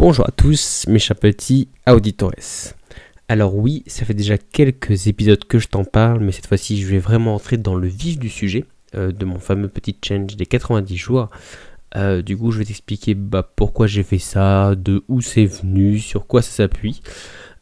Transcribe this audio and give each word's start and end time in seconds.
Bonjour 0.00 0.26
à 0.26 0.30
tous, 0.30 0.86
mes 0.88 0.98
chers 0.98 1.14
petits 1.14 1.68
auditores. 1.86 2.32
Alors 3.28 3.54
oui, 3.54 3.82
ça 3.86 4.06
fait 4.06 4.14
déjà 4.14 4.38
quelques 4.38 5.08
épisodes 5.08 5.44
que 5.44 5.58
je 5.58 5.68
t'en 5.68 5.84
parle, 5.84 6.20
mais 6.20 6.32
cette 6.32 6.46
fois-ci 6.46 6.80
je 6.80 6.86
vais 6.86 6.98
vraiment 6.98 7.34
entrer 7.34 7.58
dans 7.58 7.74
le 7.74 7.86
vif 7.86 8.18
du 8.18 8.30
sujet 8.30 8.64
euh, 8.94 9.12
de 9.12 9.26
mon 9.26 9.38
fameux 9.38 9.68
petit 9.68 9.94
change 10.02 10.36
des 10.36 10.46
90 10.46 10.96
jours. 10.96 11.28
Euh, 11.96 12.22
du 12.22 12.34
coup, 12.34 12.50
je 12.50 12.60
vais 12.60 12.64
t'expliquer 12.64 13.12
bah, 13.12 13.46
pourquoi 13.54 13.86
j'ai 13.86 14.02
fait 14.02 14.18
ça, 14.18 14.74
de 14.74 15.04
où 15.08 15.20
c'est 15.20 15.44
venu, 15.44 15.98
sur 15.98 16.26
quoi 16.26 16.40
ça 16.40 16.50
s'appuie. 16.50 17.02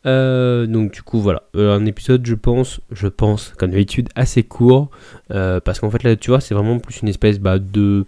Euh, 0.07 0.69
donc 0.69 0.93
du 0.93 1.03
coup 1.03 1.19
voilà, 1.19 1.43
un 1.55 1.85
épisode 1.87 2.25
je 2.25 2.37
pense, 2.37 2.81
je 2.93 3.09
pense 3.09 3.53
comme 3.59 3.73
d'habitude 3.73 4.11
assez 4.15 4.45
court, 4.45 4.91
parce 5.29 5.81
qu'en 5.81 5.91
fait 5.91 6.05
là 6.05 6.15
tu 6.15 6.31
vois 6.31 6.41
c'est 6.41 6.55
vraiment 6.55 6.79
plus 6.79 7.01
une 7.03 7.09
espèce 7.09 7.41
bah, 7.41 7.59
de, 7.59 8.07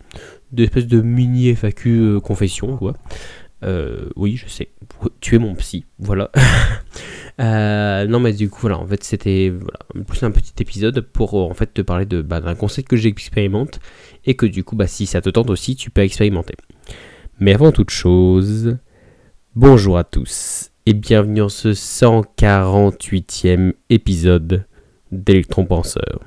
de 0.53 0.63
espèce 0.63 0.87
de 0.87 1.01
mini 1.01 1.53
FAQ 1.53 2.21
confession 2.21 2.77
quoi. 2.77 2.95
Euh, 3.63 4.09
oui, 4.17 4.37
je 4.37 4.49
sais. 4.49 4.71
Tu 5.21 5.35
es 5.35 5.39
mon 5.39 5.55
psy, 5.55 5.85
voilà. 5.99 6.31
Euh, 7.39 8.07
non, 8.07 8.21
mais 8.21 8.35
du 8.35 8.51
coup, 8.51 8.59
voilà, 8.61 8.79
en 8.79 8.87
fait, 8.87 9.03
c'était 9.03 9.49
voilà, 9.49 9.79
plus 10.07 10.23
un 10.25 10.31
petit 10.31 10.53
épisode 10.61 11.01
pour 11.01 11.35
en 11.35 11.55
fait 11.55 11.73
te 11.73 11.81
parler 11.81 12.05
de 12.05 12.21
bah, 12.21 12.43
d'un 12.43 12.55
concept 12.55 12.89
que 12.89 12.99
j'expérimente 12.99 13.81
et 14.27 14.35
que 14.35 14.45
du 14.45 14.63
coup, 14.63 14.77
bah, 14.77 14.87
si 14.87 15.07
ça 15.07 15.23
te 15.23 15.31
tente 15.31 15.49
aussi, 15.49 15.75
tu 15.75 15.89
peux 15.89 16.03
expérimenter. 16.03 16.55
Mais 17.39 17.55
avant 17.55 17.73
toute 17.73 17.89
chose, 17.89 18.77
bonjour 19.55 19.97
à 19.97 20.05
tous 20.05 20.71
et 20.85 20.93
bienvenue 20.93 21.41
dans 21.41 21.49
ce 21.49 21.69
148e 21.69 23.73
épisode 23.89 24.67
d'Electron 25.11 25.65
Penseur. 25.65 26.21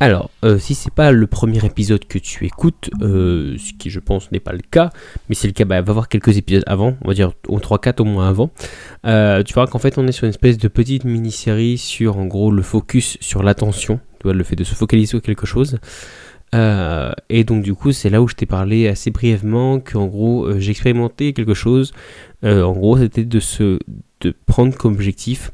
Alors, 0.00 0.30
euh, 0.44 0.58
si 0.58 0.74
c'est 0.74 0.92
pas 0.92 1.10
le 1.10 1.26
premier 1.26 1.64
épisode 1.64 2.04
que 2.06 2.18
tu 2.18 2.46
écoutes, 2.46 2.88
euh, 3.02 3.56
ce 3.58 3.72
qui 3.72 3.90
je 3.90 3.98
pense 3.98 4.30
n'est 4.30 4.38
pas 4.38 4.52
le 4.52 4.60
cas, 4.60 4.90
mais 5.28 5.34
c'est 5.34 5.48
le 5.48 5.52
cas, 5.52 5.64
bah, 5.64 5.80
va 5.80 5.92
voir 5.92 6.08
quelques 6.08 6.36
épisodes 6.36 6.62
avant, 6.68 6.96
on 7.02 7.08
va 7.08 7.14
dire 7.14 7.32
3-4 7.48 8.00
au 8.02 8.04
moins 8.04 8.28
avant. 8.28 8.50
Euh, 9.06 9.42
tu 9.42 9.54
verras 9.54 9.66
qu'en 9.66 9.80
fait 9.80 9.98
on 9.98 10.06
est 10.06 10.12
sur 10.12 10.24
une 10.24 10.30
espèce 10.30 10.56
de 10.56 10.68
petite 10.68 11.04
mini-série 11.04 11.78
sur 11.78 12.16
en 12.16 12.26
gros 12.26 12.52
le 12.52 12.62
focus 12.62 13.18
sur 13.20 13.42
l'attention, 13.42 13.98
le 14.24 14.44
fait 14.44 14.56
de 14.56 14.64
se 14.64 14.74
focaliser 14.74 15.08
sur 15.08 15.22
quelque 15.22 15.46
chose. 15.46 15.78
et 16.52 17.44
donc 17.44 17.62
du 17.62 17.74
coup 17.74 17.90
c'est 17.90 18.08
là 18.08 18.22
où 18.22 18.28
je 18.28 18.34
t'ai 18.34 18.46
parlé 18.46 18.86
assez 18.88 19.10
brièvement 19.10 19.80
qu'en 19.80 20.06
gros 20.06 20.58
j'ai 20.58 20.70
expérimenté 20.70 21.32
quelque 21.32 21.54
chose. 21.54 21.92
en 22.44 22.72
gros 22.72 22.98
c'était 22.98 23.24
de 23.24 23.40
se 23.40 23.78
de 24.20 24.34
prendre 24.46 24.76
comme 24.76 24.94
objectif 24.94 25.50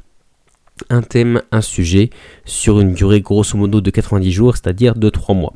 un 0.90 1.02
thème, 1.02 1.42
un 1.52 1.60
sujet, 1.60 2.10
sur 2.44 2.80
une 2.80 2.94
durée 2.94 3.20
grosso 3.20 3.56
modo 3.56 3.80
de 3.80 3.90
90 3.90 4.32
jours, 4.32 4.56
c'est-à-dire 4.56 4.94
de 4.94 5.08
3 5.08 5.34
mois. 5.34 5.54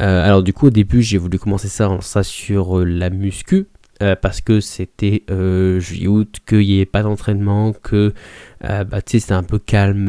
Euh, 0.00 0.24
alors 0.24 0.42
du 0.42 0.52
coup 0.52 0.66
au 0.68 0.70
début 0.70 1.02
j'ai 1.02 1.18
voulu 1.18 1.38
commencer 1.38 1.68
ça, 1.68 2.22
sur 2.22 2.78
euh, 2.78 2.84
la 2.84 3.10
muscu, 3.10 3.66
euh, 4.00 4.14
parce 4.14 4.40
que 4.40 4.60
c'était 4.60 5.24
juillet-août, 5.28 6.38
qu'il 6.46 6.60
n'y 6.60 6.76
avait 6.76 6.86
pas 6.86 7.02
d'entraînement, 7.02 7.72
que 7.72 8.14
bah, 8.60 9.00
c'était 9.04 9.32
un 9.32 9.42
peu 9.42 9.58
calme, 9.58 10.06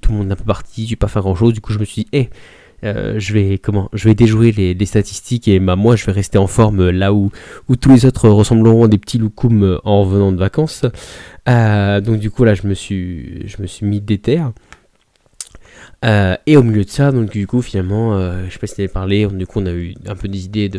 tout 0.00 0.12
le 0.12 0.18
monde 0.18 0.28
est 0.30 0.32
un 0.32 0.36
peu 0.36 0.44
parti, 0.44 0.84
je 0.84 0.90
vais 0.90 0.96
pas 0.96 1.08
faire 1.08 1.22
grand 1.22 1.34
chose, 1.34 1.54
du 1.54 1.60
coup 1.60 1.72
je 1.72 1.78
me 1.78 1.84
suis 1.84 2.04
dit, 2.04 2.08
hé, 2.12 2.30
euh, 2.84 3.14
je 3.18 3.32
vais 3.32 3.58
comment 3.58 3.88
Je 3.92 4.08
vais 4.08 4.14
déjouer 4.14 4.52
les, 4.52 4.86
statistiques 4.86 5.48
et 5.48 5.60
bah, 5.60 5.76
moi 5.76 5.96
je 5.96 6.06
vais 6.06 6.12
rester 6.12 6.38
en 6.38 6.46
forme 6.46 6.90
là 6.90 7.12
où, 7.12 7.30
où 7.68 7.76
tous 7.76 7.90
les 7.90 8.06
autres 8.06 8.28
ressembleront 8.28 8.84
à 8.84 8.88
des 8.88 8.98
petits 8.98 9.18
loukoums 9.18 9.80
en 9.84 10.02
revenant 10.02 10.32
de 10.32 10.38
vacances. 10.38 10.84
Euh, 11.48 12.00
donc 12.00 12.18
du 12.18 12.30
coup 12.30 12.44
là 12.44 12.54
je 12.54 12.66
me 12.66 12.74
suis 12.74 13.46
je 13.46 13.60
me 13.62 13.66
suis 13.66 13.86
mis 13.86 14.00
d'éther. 14.00 14.52
Euh, 16.02 16.34
et 16.46 16.56
au 16.56 16.62
milieu 16.62 16.84
de 16.84 16.88
ça, 16.88 17.12
donc 17.12 17.30
du 17.30 17.46
coup 17.46 17.60
finalement, 17.60 18.14
euh, 18.14 18.46
je 18.46 18.52
sais 18.52 18.58
pas 18.58 18.66
si 18.66 18.74
tu 18.74 18.80
avais 18.80 18.88
parlé, 18.88 19.26
du 19.26 19.46
coup 19.46 19.60
on 19.60 19.66
a 19.66 19.72
eu 19.72 19.94
un 20.06 20.16
peu 20.16 20.28
des 20.28 20.46
idées 20.46 20.70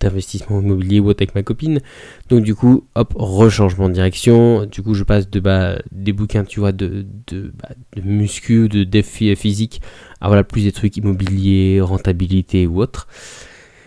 d'investissement 0.00 0.60
immobilier 0.60 1.00
ou 1.00 1.08
avec 1.10 1.34
ma 1.34 1.42
copine. 1.42 1.80
Donc 2.28 2.44
du 2.44 2.54
coup, 2.54 2.84
hop, 2.94 3.14
rechangement 3.16 3.88
de 3.88 3.94
direction. 3.94 4.66
Du 4.66 4.82
coup 4.82 4.94
je 4.94 5.04
passe 5.04 5.30
de 5.30 5.40
bah, 5.40 5.78
des 5.90 6.12
bouquins, 6.12 6.44
tu 6.44 6.60
vois, 6.60 6.72
de, 6.72 7.06
de, 7.28 7.52
bah, 7.62 7.70
de 7.96 8.02
muscu, 8.02 8.68
de 8.68 8.84
défis 8.84 9.34
physique, 9.36 9.80
à 10.20 10.28
voilà 10.28 10.44
plus 10.44 10.64
des 10.64 10.72
trucs 10.72 10.96
immobiliers, 10.98 11.80
rentabilité 11.80 12.66
ou 12.66 12.82
autre. 12.82 13.08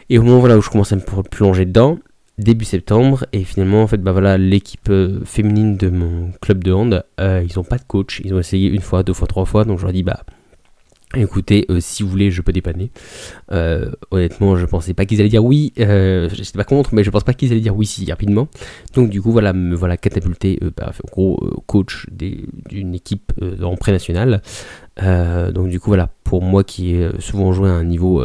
Et 0.09 0.17
au 0.17 0.23
moment 0.23 0.39
voilà, 0.39 0.57
où 0.57 0.61
je 0.61 0.69
commence 0.69 0.91
à 0.91 0.95
me 0.95 1.23
plonger 1.23 1.65
dedans, 1.65 1.99
début 2.39 2.65
septembre 2.65 3.25
et 3.33 3.43
finalement 3.43 3.83
en 3.83 3.87
fait 3.87 3.97
bah 3.97 4.11
voilà 4.11 4.37
l'équipe 4.37 4.89
euh, 4.89 5.21
féminine 5.23 5.77
de 5.77 5.89
mon 5.89 6.31
club 6.41 6.63
de 6.65 6.73
hand 6.73 7.05
ils 7.17 7.57
ont 7.57 7.63
pas 7.63 7.77
de 7.77 7.83
coach 7.87 8.21
ils 8.25 8.33
ont 8.33 8.39
essayé 8.39 8.69
une 8.69 8.81
fois 8.81 9.03
deux 9.03 9.13
fois 9.13 9.25
trois 9.25 9.45
fois 9.45 9.63
donc 9.63 9.79
je 9.79 9.83
leur 9.83 9.93
dis 9.93 10.03
bah 10.03 10.19
Écoutez, 11.15 11.65
euh, 11.69 11.79
si 11.79 12.03
vous 12.03 12.09
voulez, 12.09 12.29
je 12.29 12.41
peux 12.41 12.51
dépanner. 12.51 12.91
Euh, 13.51 13.91
honnêtement, 14.11 14.55
je 14.57 14.65
pensais 14.65 14.93
pas 14.93 15.05
qu'ils 15.05 15.19
allaient 15.19 15.29
dire 15.29 15.43
oui. 15.43 15.73
Euh, 15.79 16.29
je 16.29 16.39
n'étais 16.39 16.57
pas 16.57 16.63
contre, 16.63 16.93
mais 16.93 17.03
je 17.03 17.09
pense 17.09 17.23
pas 17.23 17.33
qu'ils 17.33 17.51
allaient 17.51 17.61
dire 17.61 17.75
oui 17.75 17.85
si 17.85 18.09
rapidement. 18.09 18.47
Donc 18.93 19.09
du 19.09 19.21
coup, 19.21 19.31
voilà, 19.31 19.53
me 19.53 19.75
voilà 19.75 19.97
catapulté, 19.97 20.59
bah, 20.75 20.91
en 21.03 21.11
gros, 21.11 21.61
coach 21.67 22.07
d'une 22.11 22.93
équipe 22.93 23.31
en 23.61 23.75
pré-national. 23.75 24.41
donc 25.01 25.69
du 25.69 25.79
coup, 25.79 25.89
voilà, 25.89 26.09
pour 26.23 26.41
moi 26.41 26.63
qui 26.63 26.95
ai 26.95 27.09
souvent 27.19 27.53
joué 27.53 27.69
à 27.69 27.73
un 27.73 27.83
niveau 27.83 28.23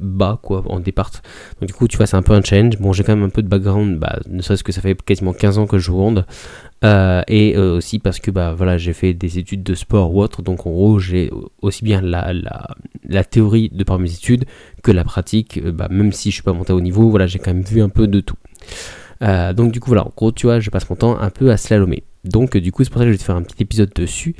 bas 0.00 0.38
quoi 0.42 0.62
en 0.66 0.80
départ. 0.80 1.10
Donc 1.60 1.68
du 1.68 1.74
coup 1.74 1.88
tu 1.88 1.96
vois 1.96 2.06
c'est 2.06 2.16
un 2.16 2.22
peu 2.22 2.32
un 2.32 2.42
change 2.42 2.78
bon 2.78 2.92
j'ai 2.92 3.04
quand 3.04 3.14
même 3.14 3.24
un 3.24 3.30
peu 3.30 3.42
de 3.42 3.48
background 3.48 3.98
bah, 3.98 4.18
ne 4.28 4.42
serait-ce 4.42 4.64
que 4.64 4.72
ça 4.72 4.80
fait 4.80 5.00
quasiment 5.00 5.32
15 5.32 5.58
ans 5.58 5.66
que 5.66 5.78
je 5.78 5.84
joue 5.84 6.00
hand 6.00 6.26
euh, 6.84 7.22
et 7.28 7.56
euh, 7.56 7.76
aussi 7.76 7.98
parce 7.98 8.18
que 8.18 8.30
bah 8.30 8.54
voilà 8.54 8.78
j'ai 8.78 8.92
fait 8.92 9.12
des 9.12 9.38
études 9.38 9.62
de 9.62 9.74
sport 9.74 10.14
ou 10.14 10.22
autre. 10.22 10.42
Donc 10.42 10.66
en 10.66 10.70
gros 10.70 10.98
j'ai 10.98 11.30
aussi 11.60 11.84
bien 11.84 12.00
la, 12.00 12.32
la, 12.32 12.68
la, 13.06 13.24
théorie 13.24 13.68
de 13.70 13.84
par 13.84 13.98
mes 13.98 14.12
études 14.12 14.46
que 14.82 14.90
la 14.90 15.04
pratique 15.04 15.58
euh, 15.58 15.72
bah, 15.72 15.88
même 15.90 16.12
si 16.12 16.30
je 16.30 16.34
suis 16.34 16.42
pas 16.42 16.52
monté 16.52 16.72
au 16.72 16.80
niveau 16.80 17.10
voilà 17.10 17.26
j'ai 17.26 17.38
quand 17.38 17.52
même 17.52 17.62
vu 17.62 17.82
un 17.82 17.90
peu 17.90 18.06
de 18.06 18.20
tout. 18.20 18.36
Donc 19.20 19.72
du 19.72 19.80
coup 19.80 19.88
voilà 19.88 20.06
en 20.06 20.12
gros 20.16 20.32
tu 20.32 20.46
vois 20.46 20.60
je 20.60 20.70
passe 20.70 20.88
mon 20.88 20.96
temps 20.96 21.18
un 21.18 21.30
peu 21.30 21.50
à 21.50 21.56
slalomer 21.58 22.04
donc 22.24 22.56
du 22.56 22.72
coup 22.72 22.84
c'est 22.84 22.90
pour 22.90 22.98
ça 22.98 23.04
que 23.04 23.10
je 23.10 23.14
vais 23.14 23.18
te 23.18 23.24
faire 23.24 23.36
un 23.36 23.42
petit 23.42 23.62
épisode 23.62 23.90
dessus 23.94 24.36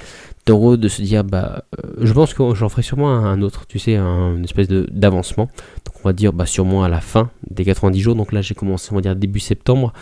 en 0.48 0.54
gros 0.54 0.76
de 0.76 0.88
se 0.88 1.00
dire 1.02 1.22
bah 1.22 1.64
je 2.00 2.12
pense 2.12 2.34
que 2.34 2.54
j'en 2.54 2.68
ferai 2.68 2.82
sûrement 2.82 3.10
un 3.10 3.40
autre 3.40 3.66
tu 3.66 3.78
sais 3.78 3.94
un, 3.96 4.36
une 4.36 4.44
espèce 4.44 4.68
d'avancement 4.68 5.48
donc 5.86 5.94
on 6.02 6.08
va 6.08 6.12
dire 6.12 6.32
bah 6.32 6.46
sûrement 6.46 6.82
à 6.82 6.88
la 6.88 7.00
fin 7.00 7.30
des 7.48 7.64
90 7.64 8.00
jours 8.00 8.14
donc 8.16 8.32
là 8.32 8.42
j'ai 8.42 8.54
commencé 8.54 8.88
on 8.90 8.96
va 8.96 9.00
dire 9.00 9.14
début 9.14 9.38
septembre 9.38 9.92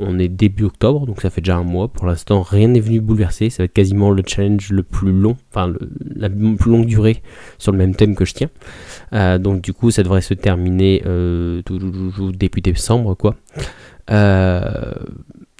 on 0.00 0.18
est 0.18 0.28
début 0.28 0.64
octobre, 0.64 1.06
donc 1.06 1.20
ça 1.20 1.30
fait 1.30 1.40
déjà 1.40 1.56
un 1.56 1.64
mois. 1.64 1.88
Pour 1.88 2.06
l'instant, 2.06 2.42
rien 2.42 2.68
n'est 2.68 2.80
venu 2.80 3.00
bouleverser. 3.00 3.50
Ça 3.50 3.62
va 3.62 3.64
être 3.64 3.72
quasiment 3.72 4.10
le 4.10 4.22
challenge 4.24 4.70
le 4.70 4.84
plus 4.84 5.10
long, 5.10 5.36
enfin 5.50 5.72
la 6.14 6.30
plus 6.30 6.70
longue 6.70 6.86
durée 6.86 7.22
sur 7.58 7.72
le 7.72 7.78
même 7.78 7.94
thème 7.94 8.14
que 8.14 8.24
je 8.24 8.34
tiens. 8.34 8.50
Euh, 9.12 9.38
donc 9.38 9.60
du 9.60 9.72
coup, 9.72 9.90
ça 9.90 10.02
devrait 10.02 10.20
se 10.20 10.34
terminer 10.34 11.02
euh, 11.06 11.62
début 12.32 12.60
décembre, 12.60 13.16
quoi. 13.16 13.34
Euh, 14.10 14.94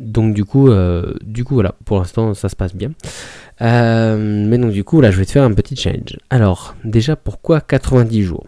donc 0.00 0.34
du 0.34 0.44
coup, 0.44 0.70
du 1.22 1.44
coup 1.44 1.54
voilà, 1.54 1.74
pour 1.84 1.98
l'instant 1.98 2.34
ça 2.34 2.48
se 2.48 2.56
passe 2.56 2.74
bien. 2.74 2.90
mais 3.60 4.58
donc 4.58 4.72
du 4.72 4.84
coup 4.84 5.00
là, 5.00 5.10
je 5.10 5.18
vais 5.18 5.24
te 5.24 5.32
faire 5.32 5.42
un 5.42 5.52
petit 5.52 5.76
challenge. 5.76 6.18
Alors 6.30 6.74
déjà, 6.84 7.16
pourquoi 7.16 7.60
90 7.60 8.22
jours? 8.22 8.46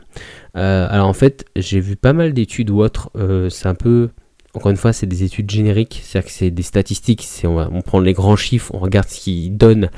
Alors 0.54 1.08
en 1.08 1.12
fait, 1.12 1.44
j'ai 1.56 1.80
vu 1.80 1.96
pas 1.96 2.12
mal 2.12 2.32
d'études 2.32 2.70
ou 2.70 2.80
autres. 2.80 3.10
c'est 3.50 3.66
un 3.66 3.74
peu 3.74 4.10
encore 4.54 4.70
une 4.70 4.76
fois, 4.76 4.92
c'est 4.92 5.06
des 5.06 5.22
études 5.22 5.48
génériques, 5.48 6.00
c'est-à-dire 6.02 6.28
que 6.28 6.36
c'est 6.36 6.50
des 6.50 6.62
statistiques, 6.62 7.26
on, 7.44 7.56
on, 7.58 7.82
prend 7.82 8.00
les 8.00 8.12
grands 8.12 8.34
chiffres, 8.34 8.74
on 8.74 8.78
regarde 8.78 9.08
ce 9.08 9.20
qu'ils 9.20 9.56
donnent, 9.56 9.90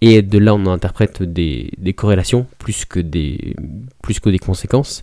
et 0.00 0.22
de 0.22 0.38
là 0.38 0.54
on 0.54 0.66
interprète 0.66 1.22
des, 1.22 1.70
corrélations 1.96 2.46
plus 2.58 2.84
que 2.84 2.98
des, 2.98 3.54
plus 4.02 4.18
que 4.18 4.30
des 4.30 4.38
conséquences. 4.38 5.00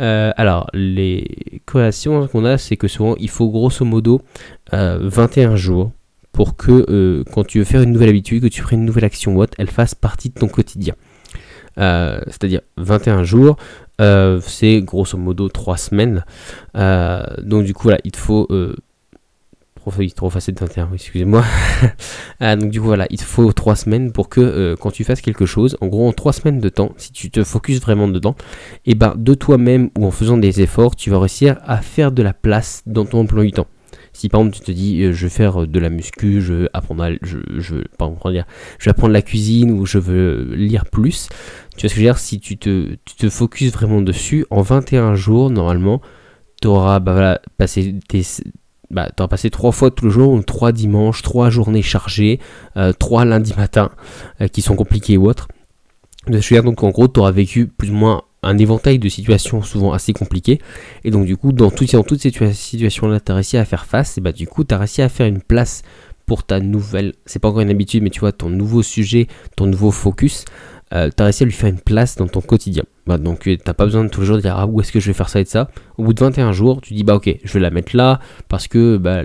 Euh, 0.00 0.32
alors, 0.36 0.68
les 0.72 1.60
corrélations 1.66 2.26
qu'on 2.26 2.44
a, 2.44 2.58
c'est 2.58 2.76
que 2.76 2.88
souvent 2.88 3.16
il 3.18 3.28
faut 3.28 3.48
grosso 3.50 3.84
modo 3.84 4.22
21 4.72 5.52
euh, 5.52 5.56
jours 5.56 5.92
pour 6.32 6.56
que 6.56 6.86
euh, 6.88 7.24
quand 7.32 7.46
tu 7.46 7.58
veux 7.58 7.64
faire 7.64 7.82
une 7.82 7.92
nouvelle 7.92 8.08
habitude, 8.08 8.42
que 8.42 8.48
tu 8.48 8.62
prennes 8.62 8.80
une 8.80 8.86
nouvelle 8.86 9.04
action 9.04 9.36
ou 9.36 9.44
elle 9.58 9.70
fasse 9.70 9.94
partie 9.94 10.30
de 10.30 10.34
ton 10.34 10.48
quotidien. 10.48 10.94
c'est-à-dire 11.76 12.60
21 12.76 13.24
jours, 13.24 13.56
c'est 13.98 14.80
grosso 14.80 15.18
modo 15.18 15.48
3 15.48 15.76
semaines. 15.76 16.24
Donc 16.74 17.64
du 17.64 17.74
coup, 17.74 17.84
voilà, 17.84 17.98
il 18.04 18.12
te 18.12 18.18
faut... 18.18 18.48
Euh, 19.86 20.08
trop 20.14 20.30
facile 20.30 20.54
d'intervenir, 20.54 20.94
excusez-moi. 20.94 21.44
donc 22.40 22.70
du 22.70 22.80
coup, 22.80 22.86
voilà, 22.86 23.06
il 23.10 23.18
te 23.18 23.24
faut 23.24 23.52
3 23.52 23.76
semaines 23.76 24.12
pour 24.12 24.28
que 24.28 24.76
quand 24.80 24.90
tu 24.90 25.04
fasses 25.04 25.20
quelque 25.20 25.46
chose, 25.46 25.76
en 25.80 25.86
gros 25.86 26.08
en 26.08 26.12
3 26.12 26.32
semaines 26.32 26.60
de 26.60 26.68
temps, 26.68 26.92
si 26.96 27.12
tu 27.12 27.30
te 27.30 27.44
focuses 27.44 27.80
vraiment 27.80 28.08
dedans, 28.08 28.36
et 28.86 28.92
eh 28.92 28.94
ben 28.94 29.14
de 29.16 29.34
toi-même 29.34 29.90
ou 29.98 30.06
en 30.06 30.10
faisant 30.10 30.36
des 30.36 30.60
efforts, 30.60 30.96
tu 30.96 31.10
vas 31.10 31.18
réussir 31.18 31.58
à 31.64 31.78
faire 31.78 32.12
de 32.12 32.22
la 32.22 32.32
place 32.32 32.82
dans 32.86 33.04
ton 33.04 33.20
emploi 33.20 33.44
du 33.44 33.52
temps. 33.52 33.66
Si 34.12 34.28
par 34.28 34.40
exemple 34.40 34.56
tu 34.56 34.62
te 34.62 34.72
dis 34.72 35.12
je 35.12 35.26
vais 35.26 35.30
faire 35.30 35.66
de 35.66 35.78
la 35.78 35.88
muscu, 35.88 36.40
je 36.40 36.66
apprendre 36.72 37.06
je, 37.22 37.38
je, 37.58 37.76
dire, 38.30 38.44
je 38.78 38.84
vais 38.84 38.90
apprendre 38.90 39.12
la 39.12 39.22
cuisine 39.22 39.70
ou 39.72 39.86
je 39.86 39.98
veux 39.98 40.54
lire 40.54 40.84
plus, 40.86 41.28
tu 41.76 41.82
vois 41.82 41.88
ce 41.88 41.94
que 41.94 42.00
je 42.00 42.04
dire 42.04 42.18
Si 42.18 42.40
tu 42.40 42.56
te, 42.58 42.96
tu 43.04 43.14
te 43.16 43.30
focuses 43.30 43.72
vraiment 43.72 44.02
dessus, 44.02 44.46
en 44.50 44.62
21 44.62 45.14
jours, 45.14 45.50
normalement, 45.50 46.00
tu 46.60 46.68
auras 46.68 46.98
bah, 47.00 47.12
voilà, 47.12 47.40
passé 47.56 47.94
tes, 48.08 48.22
bah, 48.90 49.08
auras 49.18 49.28
passé 49.28 49.50
trois 49.50 49.72
fois 49.72 49.90
tout 49.90 50.04
le 50.04 50.10
jour, 50.10 50.44
trois 50.44 50.72
dimanches, 50.72 51.22
trois 51.22 51.50
journées 51.50 51.82
chargées, 51.82 52.40
euh, 52.76 52.92
trois 52.92 53.24
lundis 53.24 53.54
matin 53.56 53.90
euh, 54.40 54.48
qui 54.48 54.62
sont 54.62 54.76
compliqués 54.76 55.16
ou 55.16 55.28
autres. 55.28 55.48
Donc 56.26 56.82
en 56.82 56.90
gros, 56.90 57.08
tu 57.08 57.20
auras 57.20 57.30
vécu 57.30 57.66
plus 57.66 57.90
ou 57.90 57.94
moins 57.94 58.22
un 58.42 58.58
éventail 58.58 58.98
de 58.98 59.08
situations 59.08 59.62
souvent 59.62 59.92
assez 59.92 60.12
compliquées. 60.12 60.60
Et 61.04 61.10
donc 61.10 61.26
du 61.26 61.36
coup, 61.36 61.52
dans, 61.52 61.70
tout, 61.70 61.84
dans 61.86 62.02
toutes 62.02 62.20
ces 62.20 62.32
situations-là, 62.52 63.20
tu 63.20 63.32
as 63.32 63.34
réussi 63.34 63.56
à 63.56 63.64
faire 63.64 63.86
face. 63.86 64.18
Et 64.18 64.20
bah 64.20 64.32
du 64.32 64.46
coup, 64.46 64.64
tu 64.64 64.74
as 64.74 64.78
réussi 64.78 65.02
à 65.02 65.08
faire 65.08 65.26
une 65.26 65.40
place 65.40 65.82
pour 66.26 66.44
ta 66.44 66.60
nouvelle, 66.60 67.14
c'est 67.26 67.40
pas 67.40 67.48
encore 67.48 67.60
une 67.60 67.70
habitude, 67.70 68.04
mais 68.04 68.10
tu 68.10 68.20
vois, 68.20 68.30
ton 68.30 68.50
nouveau 68.50 68.82
sujet, 68.82 69.26
ton 69.56 69.66
nouveau 69.66 69.90
focus 69.90 70.44
euh, 70.92 71.08
tu 71.14 71.22
as 71.22 71.26
réussi 71.26 71.44
à 71.44 71.46
lui 71.46 71.52
faire 71.52 71.68
une 71.68 71.80
place 71.80 72.16
dans 72.16 72.26
ton 72.26 72.40
quotidien. 72.40 72.84
Bah, 73.10 73.18
donc 73.18 73.40
tu 73.40 73.58
n'as 73.66 73.74
pas 73.74 73.86
besoin 73.86 74.04
de 74.04 74.08
toujours 74.08 74.38
dire 74.38 74.54
ah, 74.56 74.66
où 74.66 74.80
est-ce 74.80 74.92
que 74.92 75.00
je 75.00 75.08
vais 75.08 75.12
faire 75.12 75.28
ça 75.28 75.40
et 75.40 75.42
de 75.42 75.48
ça. 75.48 75.68
Au 75.98 76.04
bout 76.04 76.12
de 76.12 76.20
21 76.20 76.52
jours, 76.52 76.80
tu 76.80 76.94
dis 76.94 77.02
bah 77.02 77.16
ok, 77.16 77.38
je 77.42 77.52
vais 77.52 77.58
la 77.58 77.70
mettre 77.70 77.96
là 77.96 78.20
parce 78.46 78.68
que 78.68 78.98
bah, 78.98 79.22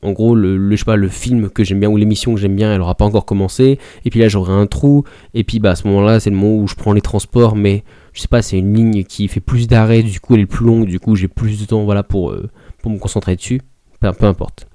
en 0.00 0.12
gros 0.12 0.34
le, 0.34 0.74
je 0.74 0.82
sais 0.82 0.96
le 0.96 1.08
film 1.08 1.50
que 1.50 1.62
j'aime 1.62 1.80
bien 1.80 1.90
ou 1.90 1.98
l'émission 1.98 2.34
que 2.34 2.40
j'aime 2.40 2.56
bien, 2.56 2.74
elle 2.74 2.80
aura 2.80 2.94
pas 2.94 3.04
encore 3.04 3.26
commencé. 3.26 3.78
Et 4.06 4.10
puis 4.10 4.18
là 4.18 4.28
j'aurai 4.28 4.54
un 4.54 4.66
trou. 4.66 5.04
Et 5.34 5.44
puis 5.44 5.58
bah, 5.58 5.72
à 5.72 5.76
ce 5.76 5.86
moment-là, 5.88 6.20
c'est 6.20 6.30
le 6.30 6.36
moment 6.36 6.56
où 6.56 6.66
je 6.66 6.74
prends 6.74 6.94
les 6.94 7.02
transports, 7.02 7.54
mais 7.54 7.84
je 8.14 8.22
sais 8.22 8.28
pas, 8.28 8.40
c'est 8.40 8.56
une 8.56 8.72
ligne 8.72 9.04
qui 9.04 9.28
fait 9.28 9.40
plus 9.40 9.68
d'arrêts, 9.68 10.02
du 10.02 10.18
coup 10.18 10.34
elle 10.34 10.40
est 10.40 10.46
plus 10.46 10.64
longue, 10.64 10.86
du 10.86 10.98
coup 10.98 11.14
j'ai 11.14 11.28
plus 11.28 11.60
de 11.60 11.66
temps 11.66 11.84
voilà, 11.84 12.02
pour, 12.02 12.30
euh, 12.30 12.48
pour 12.80 12.90
me 12.90 12.98
concentrer 12.98 13.36
dessus. 13.36 13.60
Peu, 14.00 14.10
peu 14.12 14.24
importe. 14.24 14.66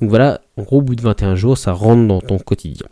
Donc 0.00 0.10
voilà, 0.10 0.42
en 0.56 0.62
gros 0.62 0.78
au 0.78 0.82
bout 0.82 0.94
de 0.94 1.02
21 1.02 1.34
jours, 1.34 1.58
ça 1.58 1.72
rentre 1.72 2.06
dans 2.06 2.20
ton 2.20 2.38
quotidien. 2.38 2.86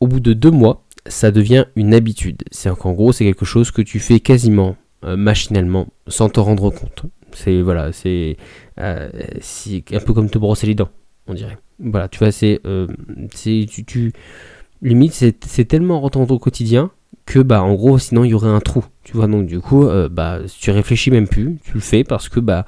Au 0.00 0.08
bout 0.08 0.18
de 0.18 0.32
deux 0.32 0.50
mois, 0.50 0.82
ça 1.08 1.30
devient 1.30 1.66
une 1.76 1.94
habitude. 1.94 2.42
C'est 2.50 2.74
qu'en 2.76 2.92
gros, 2.92 3.12
c'est 3.12 3.24
quelque 3.24 3.44
chose 3.44 3.70
que 3.70 3.82
tu 3.82 3.98
fais 3.98 4.20
quasiment 4.20 4.76
euh, 5.04 5.16
machinalement 5.16 5.88
sans 6.06 6.28
te 6.28 6.40
rendre 6.40 6.70
compte. 6.70 7.02
C'est 7.32 7.60
voilà, 7.60 7.92
c'est 7.92 8.36
euh, 8.78 9.08
un 9.92 10.00
peu 10.00 10.14
comme 10.14 10.30
te 10.30 10.38
brosser 10.38 10.66
les 10.66 10.74
dents, 10.74 10.88
on 11.26 11.34
dirait. 11.34 11.58
Voilà, 11.78 12.08
tu 12.08 12.18
vois, 12.18 12.32
c'est 12.32 12.60
euh, 12.66 12.86
tu, 13.34 14.12
limite 14.80 15.12
c'est 15.12 15.64
tellement 15.66 16.00
rentré 16.00 16.26
ton 16.26 16.38
quotidien 16.38 16.90
que 17.26 17.40
bah 17.40 17.62
en 17.62 17.74
gros 17.74 17.98
sinon 17.98 18.24
il 18.24 18.30
y 18.30 18.34
aurait 18.34 18.48
un 18.48 18.60
trou. 18.60 18.84
Tu 19.02 19.16
vois 19.16 19.26
donc 19.26 19.46
du 19.46 19.60
coup 19.60 19.86
bah 20.10 20.40
tu 20.58 20.70
réfléchis 20.70 21.10
même 21.10 21.28
plus, 21.28 21.58
tu 21.64 21.74
le 21.74 21.80
fais 21.80 22.04
parce 22.04 22.28
que 22.28 22.40
bah 22.40 22.64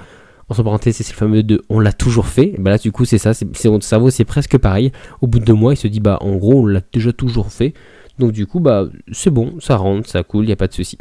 entre 0.49 0.63
parenthèses, 0.63 0.97
c'est 0.97 1.09
le 1.13 1.17
fameux 1.17 1.43
de 1.43 1.63
on 1.69 1.79
l'a 1.79 1.93
toujours 1.93 2.27
fait. 2.27 2.55
Bah 2.59 2.71
là, 2.71 2.79
du 2.79 2.91
coup, 2.91 3.05
c'est 3.05 3.19
ça, 3.19 3.35
c'est 3.35 3.69
votre 3.69 3.85
cerveau, 3.85 4.11
c'est 4.11 4.25
presque 4.25 4.57
pareil. 4.57 4.93
Au 5.21 5.27
bout 5.27 5.41
de 5.41 5.45
deux 5.45 5.55
mois, 5.55 5.75
il 5.75 5.77
se 5.77 5.89
dit 5.89 6.01
bah 6.01 6.19
en 6.23 6.37
gros, 6.37 6.63
on 6.63 6.67
l'a 6.67 6.81
déjà 6.93 7.13
toujours 7.13 7.53
fait. 7.53 7.75
Donc 8.19 8.33
du 8.33 8.47
coup, 8.47 8.61
bah, 8.61 8.87
c'est 9.13 9.31
bon, 9.31 9.55
ça 9.61 9.77
rentre, 9.77 10.09
ça 10.09 10.23
coule, 10.23 10.45
il 10.45 10.49
n'y 10.49 10.53
a 10.53 10.57
pas 10.57 10.69
de 10.69 10.73
souci. 10.73 10.99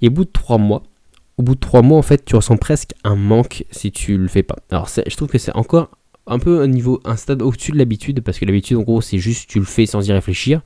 Et 0.00 0.08
au 0.08 0.10
bout 0.10 0.24
de 0.24 0.30
trois 0.32 0.58
mois, 0.58 0.82
au 1.38 1.42
bout 1.42 1.54
de 1.54 1.60
trois 1.60 1.82
mois, 1.82 1.98
en 1.98 2.02
fait, 2.02 2.24
tu 2.24 2.36
ressens 2.36 2.56
presque 2.56 2.92
un 3.04 3.16
manque 3.16 3.64
si 3.70 3.92
tu 3.92 4.16
le 4.18 4.28
fais 4.28 4.42
pas. 4.42 4.56
Alors 4.70 4.88
je 4.88 5.16
trouve 5.16 5.28
que 5.28 5.38
c'est 5.38 5.54
encore 5.56 5.90
un 6.26 6.38
peu 6.38 6.60
un 6.60 6.68
niveau, 6.68 7.00
un 7.04 7.16
stade 7.16 7.42
au-dessus 7.42 7.72
de 7.72 7.78
l'habitude, 7.78 8.20
parce 8.20 8.38
que 8.38 8.44
l'habitude, 8.44 8.76
en 8.76 8.82
gros, 8.82 9.00
c'est 9.00 9.18
juste 9.18 9.48
tu 9.48 9.58
le 9.58 9.64
fais 9.64 9.86
sans 9.86 10.06
y 10.06 10.12
réfléchir. 10.12 10.62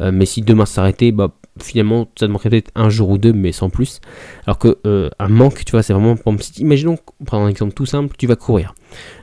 Euh, 0.00 0.12
mais 0.12 0.26
si 0.26 0.42
demain 0.42 0.66
s'arrêtait, 0.66 1.12
bah, 1.12 1.34
finalement, 1.60 2.08
ça 2.18 2.26
te 2.26 2.32
manquerait 2.32 2.50
peut-être 2.50 2.70
un 2.74 2.88
jour 2.88 3.10
ou 3.10 3.18
deux, 3.18 3.32
mais 3.32 3.52
sans 3.52 3.70
plus. 3.70 4.00
Alors 4.46 4.58
que 4.58 4.78
euh, 4.86 5.10
un 5.18 5.28
manque, 5.28 5.64
tu 5.64 5.72
vois, 5.72 5.82
c'est 5.82 5.92
vraiment, 5.92 6.14
imaginons, 6.58 6.98
prendre 7.26 7.44
un 7.44 7.48
exemple 7.48 7.74
tout 7.74 7.86
simple, 7.86 8.14
tu 8.18 8.26
vas 8.26 8.36
courir. 8.36 8.74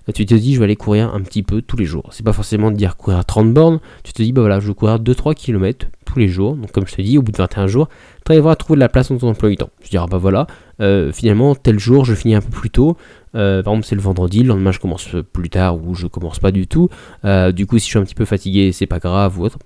Euh, 0.07 0.11
tu 0.11 0.25
te 0.25 0.33
dis, 0.35 0.53
je 0.53 0.59
vais 0.59 0.65
aller 0.65 0.75
courir 0.75 1.13
un 1.13 1.21
petit 1.21 1.43
peu 1.43 1.61
tous 1.61 1.77
les 1.77 1.85
jours. 1.85 2.09
C'est 2.11 2.23
pas 2.23 2.33
forcément 2.33 2.71
de 2.71 2.75
dire 2.75 2.97
courir 2.97 3.19
à 3.19 3.23
30 3.23 3.53
bornes, 3.53 3.79
tu 4.03 4.13
te 4.13 4.21
dis, 4.21 4.31
bah 4.31 4.41
voilà, 4.41 4.59
je 4.59 4.67
vais 4.67 4.73
courir 4.73 4.99
2-3 4.99 5.33
km 5.33 5.87
tous 6.05 6.19
les 6.19 6.27
jours. 6.27 6.55
Donc, 6.55 6.71
comme 6.71 6.87
je 6.87 6.95
te 6.95 7.01
dis, 7.01 7.17
au 7.17 7.21
bout 7.21 7.31
de 7.31 7.37
21 7.37 7.67
jours, 7.67 7.89
tu 8.25 8.31
arriveras 8.31 8.51
à 8.53 8.55
trouver 8.55 8.77
de 8.77 8.81
la 8.81 8.89
place 8.89 9.09
dans 9.11 9.17
ton 9.17 9.29
emploi 9.29 9.49
du 9.49 9.57
temps. 9.57 9.69
Je 9.83 9.89
dirais, 9.89 10.05
bah 10.09 10.17
voilà, 10.17 10.47
finalement, 11.11 11.55
tel 11.55 11.79
jour, 11.79 12.05
je 12.05 12.13
finis 12.13 12.35
un 12.35 12.41
peu 12.41 12.49
plus 12.49 12.69
tôt. 12.69 12.95
Par 13.33 13.59
exemple, 13.59 13.85
c'est 13.85 13.95
le 13.95 14.01
vendredi, 14.01 14.43
le 14.43 14.49
lendemain, 14.49 14.71
je 14.71 14.79
commence 14.79 15.15
plus 15.33 15.49
tard 15.49 15.77
ou 15.83 15.95
je 15.95 16.07
commence 16.07 16.39
pas 16.39 16.51
du 16.51 16.67
tout. 16.67 16.89
du 17.23 17.65
coup, 17.65 17.77
si 17.77 17.85
je 17.85 17.89
suis 17.89 17.99
un 17.99 18.03
petit 18.03 18.15
peu 18.15 18.25
fatigué, 18.25 18.71
c'est 18.71 18.87
pas 18.87 18.99
grave 18.99 19.39
ou 19.39 19.45
autre. 19.45 19.59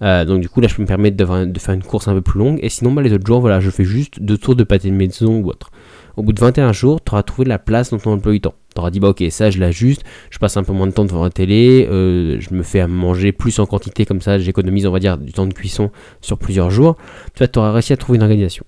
donc, 0.00 0.40
du 0.40 0.48
coup, 0.48 0.60
là, 0.60 0.68
je 0.68 0.74
peux 0.74 0.82
me 0.82 0.88
permettre 0.88 1.16
de, 1.16 1.58
faire 1.58 1.74
une 1.74 1.82
course 1.82 2.08
un 2.08 2.14
peu 2.14 2.22
plus 2.22 2.38
longue. 2.38 2.58
Et 2.62 2.68
sinon, 2.68 2.92
bah, 2.92 3.02
les 3.02 3.12
autres 3.12 3.26
jours, 3.26 3.40
voilà, 3.40 3.60
je 3.60 3.70
fais 3.70 3.84
juste 3.84 4.20
deux 4.20 4.38
tours 4.38 4.56
de 4.56 4.64
pâté 4.64 4.90
de 4.90 4.94
maison 4.94 5.38
ou 5.40 5.48
autre. 5.48 5.70
Au 6.16 6.22
bout 6.22 6.32
de 6.32 6.40
21 6.40 6.72
jours, 6.72 7.02
tu 7.02 7.10
auras 7.12 7.22
trouvé 7.22 7.48
la 7.48 7.58
place 7.58 7.90
dans 7.90 7.98
ton 7.98 8.12
emploi 8.12 8.32
du 8.32 8.40
temps. 8.40 8.54
Tu 8.74 8.80
auras 8.80 8.90
dit, 8.90 9.00
bah 9.00 9.08
ok, 9.08 9.24
ça 9.30 9.50
je 9.50 9.58
l'ajuste, 9.58 10.04
je 10.30 10.38
passe 10.38 10.56
un 10.56 10.62
peu 10.62 10.72
moins 10.72 10.86
de 10.86 10.92
temps 10.92 11.04
devant 11.04 11.24
la 11.24 11.30
télé, 11.30 11.88
euh, 11.90 12.38
je 12.40 12.54
me 12.54 12.62
fais 12.62 12.80
à 12.80 12.88
manger 12.88 13.32
plus 13.32 13.58
en 13.58 13.66
quantité, 13.66 14.04
comme 14.04 14.20
ça 14.20 14.38
j'économise, 14.38 14.86
on 14.86 14.92
va 14.92 14.98
dire, 14.98 15.18
du 15.18 15.32
temps 15.32 15.46
de 15.46 15.54
cuisson 15.54 15.90
sur 16.20 16.38
plusieurs 16.38 16.70
jours. 16.70 16.96
Tu 17.34 17.44
auras 17.56 17.72
réussi 17.72 17.92
à 17.92 17.96
trouver 17.96 18.16
une 18.16 18.22
organisation 18.22 18.64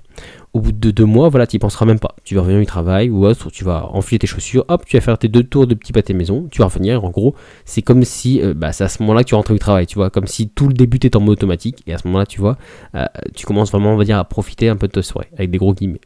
au 0.52 0.60
bout 0.60 0.72
de 0.72 0.90
deux 0.90 1.04
mois, 1.04 1.28
voilà, 1.28 1.46
tu 1.46 1.56
n'y 1.56 1.60
penseras 1.60 1.84
même 1.86 1.98
pas. 1.98 2.14
Tu 2.24 2.34
vas 2.34 2.40
revenir 2.40 2.60
du 2.60 2.66
travail 2.66 3.10
ou 3.10 3.26
autre, 3.26 3.50
tu 3.50 3.64
vas 3.64 3.86
enfiler 3.92 4.18
tes 4.18 4.26
chaussures, 4.26 4.64
hop, 4.68 4.84
tu 4.86 4.96
vas 4.96 5.00
faire 5.00 5.18
tes 5.18 5.28
deux 5.28 5.42
tours 5.42 5.66
de 5.66 5.74
petit 5.74 5.92
pâté 5.92 6.14
maison, 6.14 6.48
tu 6.50 6.58
vas 6.58 6.66
revenir. 6.66 7.04
En 7.04 7.10
gros, 7.10 7.34
c'est 7.64 7.82
comme 7.82 8.04
si, 8.04 8.40
euh, 8.42 8.54
bah, 8.54 8.72
c'est 8.72 8.84
à 8.84 8.88
ce 8.88 9.02
moment-là 9.02 9.22
que 9.22 9.28
tu 9.28 9.34
rentres 9.34 9.52
du 9.52 9.58
travail, 9.58 9.86
tu 9.86 9.96
vois, 9.96 10.10
comme 10.10 10.26
si 10.26 10.48
tout 10.48 10.68
le 10.68 10.74
début 10.74 10.96
était 10.96 11.16
en 11.16 11.20
mode 11.20 11.34
automatique. 11.34 11.82
Et 11.86 11.94
à 11.94 11.98
ce 11.98 12.06
moment-là, 12.08 12.26
tu 12.26 12.40
vois, 12.40 12.56
euh, 12.94 13.04
tu 13.34 13.46
commences 13.46 13.70
vraiment, 13.70 13.92
on 13.92 13.96
va 13.96 14.04
dire, 14.04 14.18
à 14.18 14.24
profiter 14.24 14.68
un 14.68 14.76
peu 14.76 14.86
de 14.86 14.92
ta 14.92 15.02
soirée, 15.02 15.28
avec 15.36 15.50
des 15.50 15.58
gros 15.58 15.74
guillemets. 15.74 16.00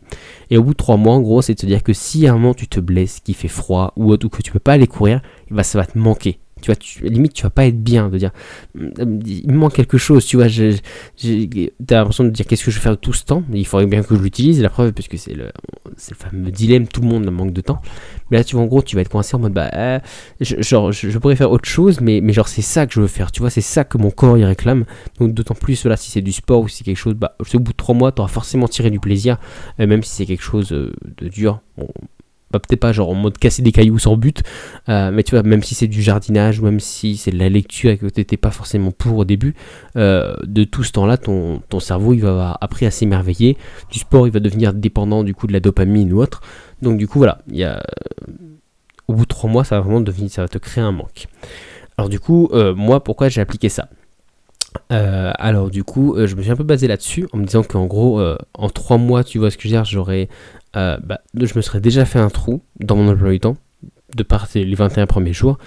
Et 0.51 0.59
au 0.59 0.63
bout 0.63 0.73
de 0.73 0.77
trois 0.77 0.97
mois, 0.97 1.15
en 1.15 1.21
gros, 1.21 1.43
c'est 1.43 1.55
de 1.55 1.61
se 1.61 1.67
dire 1.67 1.83
que 1.83 1.93
si 1.93 2.27
à 2.27 2.33
un 2.33 2.35
moment 2.35 2.55
tu 2.55 2.67
te 2.67 2.81
blesses, 2.81 3.21
qu'il 3.21 3.35
fait 3.35 3.49
froid 3.49 3.93
ou 3.97 4.11
autre, 4.11 4.27
ou 4.27 4.29
que 4.29 4.43
tu 4.43 4.53
peux 4.53 4.59
pas 4.59 4.73
aller 4.73 4.87
courir, 4.87 5.21
bah, 5.51 5.63
ça 5.63 5.79
va 5.79 5.87
te 5.87 5.99
manquer 5.99 6.39
tu 6.61 6.71
vois, 6.71 7.09
limite, 7.09 7.33
tu 7.33 7.43
vas 7.43 7.51
pas 7.51 7.67
être 7.67 7.83
bien 7.83 8.09
de 8.09 8.19
dire, 8.19 8.31
il 8.75 9.45
me 9.47 9.57
manque 9.57 9.75
quelque 9.75 9.99
chose, 9.99 10.25
tu 10.25 10.37
vois, 10.37 10.49
j'ai, 10.49 10.81
t'as 11.87 11.97
l'impression 11.97 12.25
de 12.25 12.31
dire 12.31 12.47
qu'est-ce 12.47 12.65
que 12.65 12.71
je 12.71 12.77
vais 12.77 12.83
faire 12.83 12.93
de 12.93 13.01
tout 13.01 13.13
ce 13.13 13.25
temps, 13.25 13.43
il 13.53 13.67
faudrait 13.67 13.87
bien 13.87 14.03
que 14.03 14.15
je 14.15 14.21
l'utilise, 14.21 14.61
la 14.63 14.69
preuve, 14.69 14.93
parce 14.93 15.09
que 15.09 15.17
c'est 15.17 15.35
le, 15.35 15.51
c'est 15.97 16.13
le 16.13 16.17
fameux 16.17 16.51
dilemme, 16.51 16.87
tout 16.87 17.01
le 17.01 17.09
monde 17.09 17.31
manque 17.31 17.53
de 17.53 17.61
temps. 17.61 17.81
Mais 18.31 18.39
là, 18.39 18.45
tu 18.45 18.57
vois, 18.57 18.65
en 18.65 18.69
gros, 18.69 18.83
tu 18.83 18.97
vas 18.97 19.03
être 19.03 19.09
coincé 19.09 19.37
en 19.37 19.41
mode, 19.41 19.53
bah, 19.53 19.71
euh, 19.75 19.99
genre, 20.41 20.93
je, 20.93 21.19
pourrais 21.19 21.37
faire 21.37 21.51
autre 21.51 21.69
chose, 21.69 22.01
mais, 22.01 22.21
mais 22.21 22.33
genre, 22.33 22.49
c'est 22.49 22.63
ça 22.63 22.87
que 22.87 22.95
je 22.95 23.01
veux 23.01 23.07
faire, 23.07 23.33
tu 23.33 23.41
vois, 23.41 23.51
c'est 23.51 23.61
ça 23.61 23.85
que 23.85 23.99
mon 23.99 24.11
corps 24.11 24.39
y 24.39 24.45
réclame. 24.45 24.85
Donc, 25.19 25.35
d'autant 25.35 25.55
plus, 25.55 25.85
là, 25.85 25.97
si 25.97 26.11
c'est 26.11 26.23
du 26.23 26.33
sport 26.33 26.63
ou 26.63 26.69
si 26.69 26.79
c'est 26.79 26.85
quelque 26.85 26.97
chose, 26.97 27.15
bah, 27.15 27.37
au 27.41 27.59
bout 27.59 27.73
de 27.73 27.77
trois 27.77 27.95
mois, 27.95 28.13
tu 28.13 28.21
auras 28.21 28.31
forcément 28.31 28.69
tiré 28.69 28.91
du 28.91 29.01
plaisir, 29.01 29.39
euh, 29.81 29.87
même 29.87 30.03
si 30.03 30.15
c'est 30.17 30.27
quelque 30.27 30.43
chose 30.43 30.73
euh, 30.73 30.93
de 31.19 31.29
dur. 31.29 31.61
Bah, 32.51 32.59
peut-être 32.59 32.81
pas 32.81 32.93
genre 32.93 33.11
en 33.11 33.15
mode 33.15 33.39
casser 33.39 33.63
des 33.63 33.71
cailloux 33.71 33.99
sans 33.99 34.17
but, 34.17 34.43
euh, 34.89 35.13
mais 35.13 35.23
tu 35.23 35.37
vois, 35.37 35.45
même 35.45 35.63
si 35.63 35.77
c'est 35.77 35.87
du 35.87 36.03
jardinage, 36.03 36.59
ou 36.59 36.65
même 36.65 36.81
si 36.81 37.17
c'est 37.17 37.31
de 37.31 37.39
la 37.39 37.49
lecture 37.49 37.91
et 37.91 37.97
que 37.97 38.07
tu 38.07 38.21
n'étais 38.21 38.37
pas 38.37 38.51
forcément 38.51 38.91
pour 38.91 39.19
au 39.19 39.25
début, 39.25 39.55
euh, 39.97 40.35
de 40.43 40.65
tout 40.65 40.83
ce 40.83 40.91
temps-là, 40.93 41.17
ton, 41.17 41.63
ton, 41.69 41.79
cerveau 41.79 42.13
il 42.13 42.21
va 42.21 42.31
avoir 42.31 42.59
appris 42.61 42.87
à 42.87 42.91
s'émerveiller. 42.91 43.57
Du 43.91 44.01
sport, 44.01 44.27
il 44.27 44.33
va 44.33 44.41
devenir 44.41 44.75
dépendant 44.75 45.23
du 45.23 45.33
coup 45.33 45.47
de 45.47 45.53
la 45.53 45.61
dopamine 45.61 46.13
ou 46.13 46.21
autre. 46.21 46.41
Donc 46.83 46.99
du 46.99 47.07
coup, 47.07 47.19
voilà, 47.19 47.39
il 47.49 47.57
y 47.57 47.65
a, 47.65 47.81
au 49.07 49.15
bout 49.15 49.23
de 49.23 49.29
trois 49.29 49.49
mois, 49.49 49.63
ça 49.63 49.77
va 49.77 49.83
vraiment 49.83 50.01
devenir, 50.01 50.31
ça 50.31 50.43
va 50.43 50.49
te 50.49 50.59
créer 50.59 50.83
un 50.83 50.93
manque. 50.93 51.29
Alors 51.99 52.09
du 52.09 52.19
coup, 52.19 52.49
euh, 52.53 52.75
moi, 52.75 53.05
pourquoi 53.05 53.29
j'ai 53.29 53.41
appliqué 53.41 53.69
ça? 53.69 53.89
Alors 54.89 55.69
du 55.69 55.83
coup, 55.83 56.15
je 56.17 56.35
me 56.37 56.43
suis 56.43 56.51
un 56.51 56.57
peu 56.57 56.63
basé 56.63 56.87
là-dessus 56.87 57.27
en 57.33 57.39
me 57.39 57.45
disant 57.45 57.65
qu'en 57.65 57.87
gros, 57.87 58.23
en 58.55 58.71
trois 58.71 58.99
mois, 58.99 59.25
tu 59.25 59.39
vois 59.39 59.51
ce 59.51 59.57
que 59.57 59.69
je 59.69 59.77
j'aurais 59.85 60.29
euh, 60.77 60.99
bah, 61.03 61.21
je 61.35 61.55
me 61.57 61.63
serais 61.63 61.81
déjà 61.81 62.05
fait 62.05 62.19
un 62.19 62.31
trou 62.31 62.63
dans 62.79 62.97
mon 62.97 63.11
emploi 63.11 63.31
du 63.31 63.41
temps, 63.41 63.57
de 64.15 64.23
par 64.23 64.49
les 64.55 64.75
21 64.75 65.07
premiers 65.07 65.33
jours. 65.33 65.59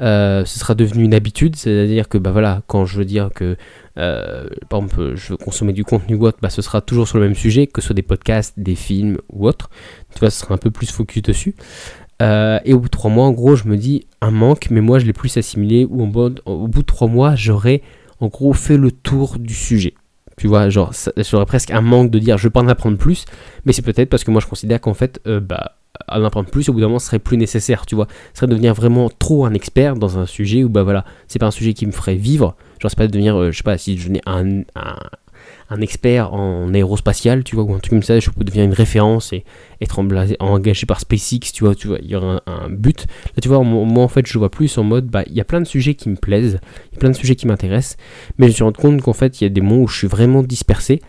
Euh, 0.00 0.44
ce 0.44 0.58
sera 0.58 0.74
devenu 0.74 1.04
une 1.04 1.14
habitude, 1.14 1.56
c'est-à-dire 1.56 2.08
que 2.08 2.18
bah 2.18 2.30
voilà, 2.30 2.62
quand 2.66 2.84
je 2.84 2.98
veux 2.98 3.04
dire 3.04 3.30
que 3.34 3.56
euh, 3.98 4.48
par 4.68 4.80
exemple 4.80 5.12
je 5.14 5.32
veux 5.32 5.36
consommer 5.36 5.72
du 5.72 5.84
contenu 5.84 6.16
ou 6.16 6.26
autre, 6.26 6.38
bah, 6.40 6.50
ce 6.50 6.62
sera 6.62 6.80
toujours 6.80 7.08
sur 7.08 7.18
le 7.18 7.24
même 7.24 7.34
sujet, 7.34 7.66
que 7.66 7.80
ce 7.80 7.88
soit 7.88 7.94
des 7.94 8.02
podcasts, 8.02 8.54
des 8.58 8.74
films 8.74 9.18
ou 9.32 9.46
autre. 9.46 9.70
Tu 10.14 10.20
vois, 10.20 10.30
ce 10.30 10.40
sera 10.40 10.54
un 10.54 10.58
peu 10.58 10.70
plus 10.70 10.90
focus 10.90 11.22
dessus. 11.22 11.54
et 12.20 12.72
au 12.72 12.78
bout 12.78 12.86
de 12.86 12.90
trois 12.90 13.10
mois, 13.10 13.26
en 13.26 13.32
gros, 13.32 13.56
je 13.56 13.64
me 13.68 13.76
dis 13.76 14.06
un 14.20 14.30
manque, 14.30 14.68
mais 14.70 14.80
moi 14.80 14.98
je 14.98 15.06
l'ai 15.06 15.12
plus 15.12 15.36
assimilé, 15.36 15.84
ou 15.84 16.02
au 16.02 16.68
bout 16.68 16.80
de 16.80 16.86
trois 16.86 17.08
mois, 17.08 17.34
j'aurais 17.34 17.82
en 18.20 18.28
gros 18.28 18.54
fait 18.54 18.78
le 18.78 18.90
tour 18.90 19.38
du 19.38 19.54
sujet. 19.54 19.94
Tu 20.36 20.48
vois, 20.48 20.68
genre, 20.68 20.94
ça, 20.94 21.12
serait 21.22 21.46
presque 21.46 21.70
un 21.70 21.80
manque 21.80 22.10
de 22.10 22.18
dire 22.18 22.36
je 22.36 22.48
pas 22.48 22.60
en 22.60 22.68
apprendre 22.68 22.98
plus, 22.98 23.24
mais 23.64 23.72
c'est 23.72 23.82
peut-être 23.82 24.10
parce 24.10 24.22
que 24.22 24.30
moi 24.30 24.40
je 24.40 24.46
considère 24.46 24.80
qu'en 24.80 24.94
fait, 24.94 25.20
euh, 25.26 25.40
bah, 25.40 25.76
en 26.08 26.24
apprendre 26.24 26.50
plus, 26.50 26.68
au 26.68 26.72
bout 26.72 26.80
d'un 26.80 26.88
moment, 26.88 26.98
serait 26.98 27.18
plus 27.18 27.36
nécessaire, 27.36 27.86
tu 27.86 27.94
vois. 27.94 28.06
Ce 28.32 28.40
serait 28.40 28.46
devenir 28.46 28.74
vraiment 28.74 29.08
trop 29.08 29.46
un 29.46 29.54
expert 29.54 29.94
dans 29.96 30.18
un 30.18 30.26
sujet 30.26 30.64
où, 30.64 30.68
bah 30.68 30.82
voilà, 30.82 31.04
c'est 31.26 31.38
pas 31.38 31.46
un 31.46 31.50
sujet 31.50 31.72
qui 31.72 31.86
me 31.86 31.92
ferait 31.92 32.16
vivre. 32.16 32.56
Genre, 32.80 32.90
c'est 32.90 32.98
pas 32.98 33.06
devenir, 33.06 33.36
euh, 33.36 33.50
je 33.50 33.56
sais 33.56 33.62
pas, 33.62 33.78
si 33.78 33.96
je 33.96 34.06
venais 34.06 34.20
un, 34.26 34.60
un, 34.74 34.96
un 35.68 35.80
expert 35.80 36.32
en 36.32 36.72
aérospatial, 36.72 37.44
tu 37.44 37.56
vois, 37.56 37.64
ou 37.64 37.74
un 37.74 37.78
truc 37.78 37.90
comme 37.90 38.02
ça, 38.02 38.18
je 38.20 38.30
peux 38.30 38.44
devenir 38.44 38.64
une 38.64 38.72
référence 38.72 39.32
et 39.32 39.44
être 39.80 39.98
engagé 39.98 40.86
par 40.86 41.00
SpaceX, 41.00 41.52
tu 41.52 41.64
vois, 41.64 41.74
tu 41.74 41.88
vois, 41.88 41.98
il 42.00 42.10
y 42.10 42.16
aura 42.16 42.42
un, 42.46 42.70
but. 42.70 43.06
Là, 43.34 43.40
tu 43.42 43.48
vois, 43.48 43.62
moi, 43.62 44.04
en 44.04 44.08
fait, 44.08 44.26
je 44.26 44.38
vois 44.38 44.50
plus 44.50 44.76
en 44.78 44.84
mode, 44.84 45.06
bah, 45.06 45.24
il 45.26 45.34
y 45.34 45.40
a 45.40 45.44
plein 45.44 45.60
de 45.60 45.66
sujets 45.66 45.94
qui 45.94 46.08
me 46.08 46.16
plaisent, 46.16 46.60
il 46.90 46.94
y 46.94 46.96
a 46.96 47.00
plein 47.00 47.10
de 47.10 47.16
sujets 47.16 47.34
qui 47.34 47.46
m'intéressent, 47.46 47.96
mais 48.38 48.46
je 48.46 48.50
me 48.50 48.54
suis 48.54 48.64
rendu 48.64 48.78
compte 48.78 49.02
qu'en 49.02 49.12
fait, 49.12 49.40
il 49.40 49.44
y 49.44 49.46
a 49.46 49.50
des 49.50 49.60
moments 49.60 49.82
où 49.82 49.88
je 49.88 49.98
suis 49.98 50.08
vraiment 50.08 50.42
dispersé, 50.42 51.00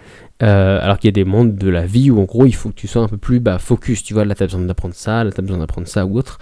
euh, 0.44 0.80
alors 0.82 1.00
qu'il 1.00 1.08
y 1.08 1.10
a 1.10 1.12
des 1.14 1.26
mondes 1.26 1.56
de 1.56 1.68
la 1.68 1.88
vie 1.88 2.12
où 2.12 2.20
en 2.20 2.26
gros 2.26 2.46
il 2.46 2.54
faut 2.54 2.70
que 2.70 2.76
tu 2.76 2.88
sois 2.88 3.02
un 3.02 3.08
peu 3.08 3.18
plus 3.18 3.40
bah, 3.40 3.58
focus, 3.58 4.04
tu 4.04 4.14
vois, 4.14 4.24
là 4.24 4.36
tu 4.36 4.44
as 4.44 4.46
besoin 4.46 4.62
d'apprendre 4.62 4.94
ça, 4.94 5.24
là 5.24 5.32
tu 5.32 5.40
as 5.40 5.42
besoin 5.42 5.58
d'apprendre 5.58 5.88
ça 5.88 6.06
ou 6.06 6.18
autre. 6.18 6.38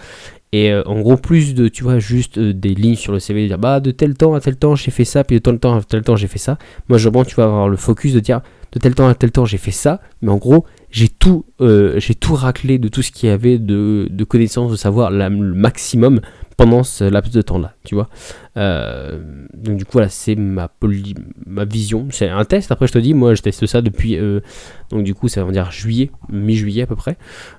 Et 0.56 0.72
euh, 0.72 0.84
en 0.86 1.02
gros, 1.02 1.18
plus 1.18 1.54
de, 1.54 1.68
tu 1.68 1.84
vois, 1.84 2.00
juste 2.00 2.38
euh, 2.38 2.54
des 2.54 2.74
lignes 2.76 2.96
sur 2.96 3.12
le 3.12 3.20
CV, 3.20 3.42
de 3.44 3.48
dire, 3.48 3.60
bah, 3.60 3.82
de 3.82 3.92
tel 3.92 4.14
temps 4.14 4.36
à 4.36 4.40
tel 4.40 4.56
temps, 4.56 4.74
j'ai 4.74 4.90
fait 4.90 5.04
ça, 5.04 5.26
puis 5.26 5.36
de 5.36 5.42
tel 5.42 5.60
temps 5.60 5.78
à 5.78 5.84
tel 5.84 6.02
temps, 6.02 6.16
j'ai 6.16 6.30
fait 6.30 6.40
ça. 6.40 6.58
Moi, 6.88 6.98
je 6.98 7.10
pense, 7.10 7.28
tu 7.28 7.36
vas 7.36 7.44
avoir 7.44 7.68
le 7.68 7.76
focus 7.76 8.14
de 8.14 8.22
dire, 8.22 8.40
de 8.72 8.80
tel 8.80 8.96
temps 8.96 9.10
à 9.10 9.16
tel 9.16 9.32
temps, 9.32 9.44
j'ai 9.44 9.58
fait 9.58 9.72
ça, 9.72 10.00
mais 10.22 10.32
en 10.32 10.38
gros, 10.38 10.64
j'ai 10.96 11.10
tout, 11.10 11.44
euh, 11.60 12.00
tout 12.22 12.36
raclé 12.36 12.80
de 12.80 12.88
tout 12.88 13.02
ce 13.02 13.12
qu'il 13.12 13.28
y 13.28 13.32
avait 13.32 13.60
de, 13.60 14.24
connaissances, 14.24 14.72
de 14.72 14.78
savoir 14.78 15.12
le 15.12 15.30
maximum 15.30 16.22
pendant 16.56 16.84
ce 16.84 17.04
laps 17.04 17.36
de 17.36 17.42
temps 17.42 17.58
là, 17.58 17.74
tu 17.84 17.96
vois. 17.96 18.08
Euh, 18.56 19.20
donc 19.54 19.76
du 19.76 19.84
coup 19.84 19.92
voilà, 19.92 20.08
c'est 20.08 20.36
ma, 20.36 20.70
vision. 21.66 22.08
C'est 22.12 22.30
un 22.30 22.46
test. 22.46 22.72
Après 22.72 22.88
je 22.88 22.94
te 22.94 22.98
dis, 22.98 23.14
moi 23.14 23.36
je 23.36 23.42
teste 23.42 23.66
ça 23.66 23.82
depuis, 23.82 24.18
euh, 24.18 24.40
donc 24.90 25.04
du 25.04 25.14
coup 25.14 25.28
ça 25.28 25.44
va 25.44 25.52
dire 25.52 25.70
juillet, 25.70 26.12
mi-juillet 26.30 26.84
à 26.84 26.88
peu 26.88 26.96
près. 26.96 27.18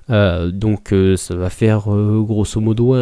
Donc 0.09 0.91
ça 1.15 1.35
va 1.35 1.51
faire 1.51 1.89
grosso 2.23 2.59
modo 2.59 2.95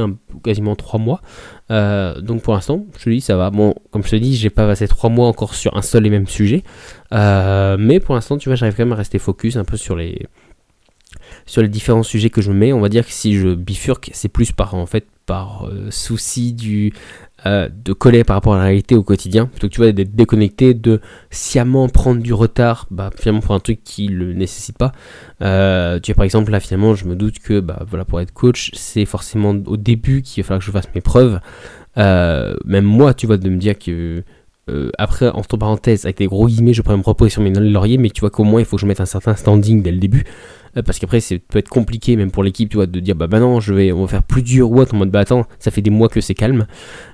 quasiment 0.44 0.76
trois 0.76 1.00
mois. 1.00 1.22
Donc 1.70 2.42
pour 2.42 2.54
l'instant, 2.54 2.86
je 2.98 3.04
te 3.06 3.10
dis 3.10 3.22
ça 3.22 3.36
va. 3.38 3.50
Bon, 3.50 3.74
comme 3.92 4.04
je 4.04 4.12
te 4.12 4.16
dis, 4.16 4.36
j'ai 4.36 4.50
pas 4.50 4.68
passé 4.68 4.88
trois 4.88 5.10
mois 5.10 5.28
encore 5.28 5.56
sur 5.56 5.76
un 5.76 5.82
seul 5.82 6.06
et 6.06 6.10
même 6.10 6.28
sujet, 6.28 6.64
mais 7.12 8.00
pour 8.00 8.16
l'instant, 8.16 8.38
tu 8.38 8.50
vois, 8.50 8.56
j'arrive 8.56 8.76
quand 8.76 8.86
même 8.86 8.94
à 8.94 8.98
rester 8.98 9.20
focus 9.20 9.56
un 9.56 9.66
peu 9.66 9.78
sur 9.78 9.96
les 9.96 10.28
sur 11.46 11.62
les 11.62 11.68
différents 11.68 12.04
sujets 12.04 12.30
que 12.30 12.42
je 12.42 12.52
mets. 12.52 12.74
On 12.74 12.82
va 12.82 12.90
dire 12.90 13.06
que 13.06 13.12
si 13.12 13.36
je 13.36 13.54
bifurque, 13.54 14.10
c'est 14.14 14.30
plus 14.30 14.52
par 14.52 14.76
en 14.76 14.86
fait 14.86 15.08
par 15.26 15.68
euh, 15.68 15.90
souci 15.92 16.54
du 16.54 16.94
euh, 17.46 17.70
de 17.70 17.94
coller 17.94 18.24
par 18.24 18.36
rapport 18.36 18.56
à 18.56 18.58
la 18.58 18.64
réalité 18.64 18.96
au 18.96 19.04
quotidien, 19.04 19.46
plutôt 19.46 19.68
que 19.68 19.74
tu 19.74 19.82
vois 19.82 19.92
d'être 19.92 20.16
déconnecté, 20.16 20.74
de 20.74 21.02
sciemment 21.30 21.88
prendre 21.90 22.22
du 22.22 22.34
retard, 22.34 22.88
bah, 22.92 23.10
finalement 23.16 23.42
pour 23.42 23.56
un 23.56 23.60
truc 23.60 23.84
qui 23.84 24.08
le 24.08 24.34
nécessite 24.34 24.78
pas. 24.78 24.92
Euh, 25.42 26.00
tu 26.00 26.12
vois 26.12 26.18
par 26.18 26.26
exemple 26.26 26.52
là 26.52 26.60
finalement 26.60 26.96
je 26.96 27.06
me 27.06 27.16
doute 27.16 27.40
que 27.40 27.60
bah 27.60 27.84
voilà 27.88 28.06
pour 28.06 28.22
être 28.22 28.32
coach 28.34 28.72
c'est 28.74 29.06
forcément 29.06 29.56
au 29.66 29.78
début 29.78 30.22
qu'il 30.22 30.44
va 30.44 30.48
falloir 30.48 30.60
que 30.60 30.66
je 30.66 30.72
fasse 30.72 30.88
mes 30.96 31.02
preuves. 31.02 31.40
même 31.98 32.86
moi 32.86 33.14
tu 33.14 33.28
vois 33.28 33.38
de 33.38 33.50
me 33.50 33.58
dire 33.58 33.78
que 33.78 34.24
après, 34.98 35.30
entre 35.30 35.58
parenthèses, 35.58 36.06
avec 36.06 36.18
des 36.18 36.28
gros 36.28 36.48
guillemets, 36.48 36.74
je 36.74 36.82
pourrais 36.82 36.98
me 36.98 37.04
reposer 37.04 37.30
sur 37.30 37.42
mes 37.42 37.52
lauriers, 37.52 37.98
mais 37.98 38.10
tu 38.10 38.22
vois 38.22 38.32
qu'au 38.32 38.44
moins 38.44 38.62
il 38.62 38.66
faut 38.66 38.78
que 38.78 38.82
je 38.82 38.88
mette 38.88 39.00
un 39.00 39.06
certain 39.06 39.36
standing 39.36 39.84
dès 39.84 39.92
le 39.92 40.00
début. 40.00 40.26
Euh, 40.78 40.82
parce 40.82 41.00
qu'après 41.00 41.20
ça 41.20 41.36
peut 41.48 41.60
être 41.60 41.70
compliqué 41.70 42.16
même 42.16 42.32
pour 42.32 42.44
l'équipe 42.44 42.70
tu 42.70 42.76
vois 42.76 42.86
de 42.86 43.00
dire 43.00 43.16
bah, 43.16 43.28
bah 43.28 43.40
non 43.40 43.62
je 43.62 43.74
vais 43.74 43.92
on 43.94 44.02
va 44.02 44.08
faire 44.08 44.24
plus 44.24 44.42
dur 44.42 44.70
ou 44.72 44.80
autre 44.80 44.94
en 44.94 44.98
mode 44.98 45.10
bah 45.10 45.22
attends 45.22 45.46
ça 45.58 45.72
fait 45.72 45.82
des 45.82 45.90
mois 45.90 46.10
que 46.10 46.22
c'est 46.22 46.34
calme. 46.34 46.68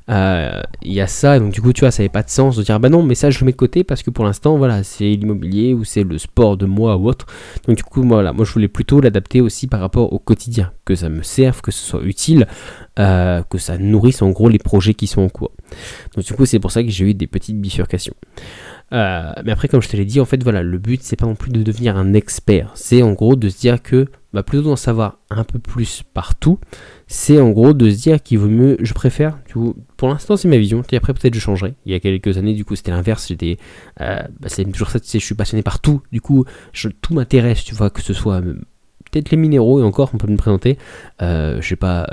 Euh, 0.10 0.62
il 0.82 0.94
y 0.94 1.00
a 1.00 1.08
ça 1.08 1.40
donc 1.40 1.54
du 1.54 1.62
coup 1.62 1.72
tu 1.72 1.82
vois 1.82 1.92
ça 1.92 2.02
n'avait 2.02 2.10
pas 2.10 2.24
de 2.24 2.30
sens 2.30 2.58
de 2.58 2.64
dire 2.64 2.80
bah 2.80 2.90
non 2.90 3.04
mais 3.04 3.16
ça 3.16 3.30
je 3.30 3.40
le 3.40 3.46
mets 3.46 3.52
de 3.52 3.58
côté 3.58 3.84
parce 3.84 4.02
que 4.02 4.10
pour 4.10 4.26
l'instant 4.26 4.58
voilà 4.58 4.84
c'est 4.84 5.12
l'immobilier 5.12 5.74
ou 5.74 5.84
c'est 5.84 6.04
le 6.04 6.18
sport 6.18 6.58
de 6.58 6.66
moi 6.66 6.98
ou 6.98 7.08
autre. 7.08 7.28
Donc 7.68 7.78
du 7.78 7.84
coup 7.84 8.02
voilà 8.04 8.34
moi 8.34 8.46
je 8.46 8.54
voulais 8.54 8.68
plutôt 8.68 9.00
l'adapter 9.00 9.42
aussi 9.42 9.68
par 9.68 9.80
rapport 9.80 10.12
au 10.12 10.20
quotidien 10.20 10.72
que 10.86 10.96
ça 10.96 11.10
me 11.10 11.22
serve 11.22 11.62
que 11.62 11.72
ce 11.72 11.86
soit 11.86 12.02
utile 12.04 12.48
euh, 13.00 13.44
que 13.44 13.60
ça 13.60 13.78
nourrisse 13.78 14.22
en 14.24 14.32
gros 14.32 14.50
les 14.50 14.58
projets 14.58 14.96
qui 14.96 15.06
sont 15.06 15.22
en 15.22 15.30
cours 15.30 15.52
donc 16.16 16.26
du 16.26 16.34
coup 16.34 16.46
c'est 16.46 16.60
pour 16.60 16.72
ça 16.72 16.84
que 16.84 16.90
j'ai 16.90 17.10
eu 17.10 17.14
des 17.14 17.28
petites 17.28 17.60
bifurcations 17.60 18.16
euh, 18.94 19.32
mais 19.46 19.52
après, 19.52 19.68
comme 19.68 19.82
je 19.82 19.90
te 19.90 19.96
l'ai 19.96 20.06
dit, 20.06 20.20
en 20.20 20.26
fait, 20.26 20.42
voilà, 20.44 20.64
le 20.64 20.78
but, 20.78 21.02
c'est 21.02 21.16
pas 21.16 21.26
non 21.26 21.36
plus 21.36 21.52
de 21.52 21.64
devenir 21.64 21.96
un 21.98 22.14
expert. 22.14 22.72
C'est 22.76 23.02
en 23.02 23.14
gros 23.14 23.36
de 23.36 23.48
se 23.50 23.58
dire 23.58 23.82
que, 23.82 24.08
bah, 24.34 24.44
plutôt 24.44 24.64
d'en 24.64 24.76
savoir 24.76 25.20
un 25.30 25.44
peu 25.44 25.60
plus 25.60 26.04
partout, 26.14 26.60
c'est 27.08 27.40
en 27.40 27.52
gros 27.52 27.74
de 27.74 27.90
se 27.90 28.02
dire 28.02 28.22
qu'il 28.22 28.40
vaut 28.40 28.50
mieux, 28.50 28.78
je 28.82 28.94
préfère, 28.94 29.38
pour 29.98 30.10
l'instant, 30.10 30.36
c'est 30.36 30.48
ma 30.48 30.58
vision. 30.58 30.84
Et 30.92 30.98
après, 30.98 31.14
peut-être 31.14 31.34
je 31.34 31.40
changerai. 31.40 31.76
Il 31.86 31.92
y 31.92 31.96
a 31.96 32.00
quelques 32.00 32.38
années, 32.38 32.54
du 32.54 32.66
coup, 32.66 32.76
c'était 32.76 32.92
l'inverse. 32.92 33.28
J'étais, 33.30 33.58
euh, 34.02 34.22
bah, 34.40 34.50
c'est 34.50 34.66
toujours 34.66 34.90
ça, 34.90 35.00
tu 35.00 35.08
sais, 35.08 35.20
je 35.20 35.26
suis 35.26 35.36
passionné 35.36 35.64
par 35.64 35.80
tout. 35.80 36.02
Du 36.12 36.20
coup, 36.20 36.46
tout 37.02 37.14
m'intéresse, 37.14 37.64
tu 37.64 37.76
vois, 37.76 37.90
que 37.90 38.02
ce 38.02 38.14
soit 38.14 38.42
euh, 38.42 38.56
peut-être 39.12 39.32
les 39.32 39.38
minéraux 39.38 39.80
et 39.80 39.84
encore 39.84 40.12
on 40.14 40.18
peut 40.18 40.32
me 40.32 40.38
présenter 40.38 40.78
euh, 41.22 41.62
je 41.62 41.68
sais 41.68 41.76
pas 41.76 42.08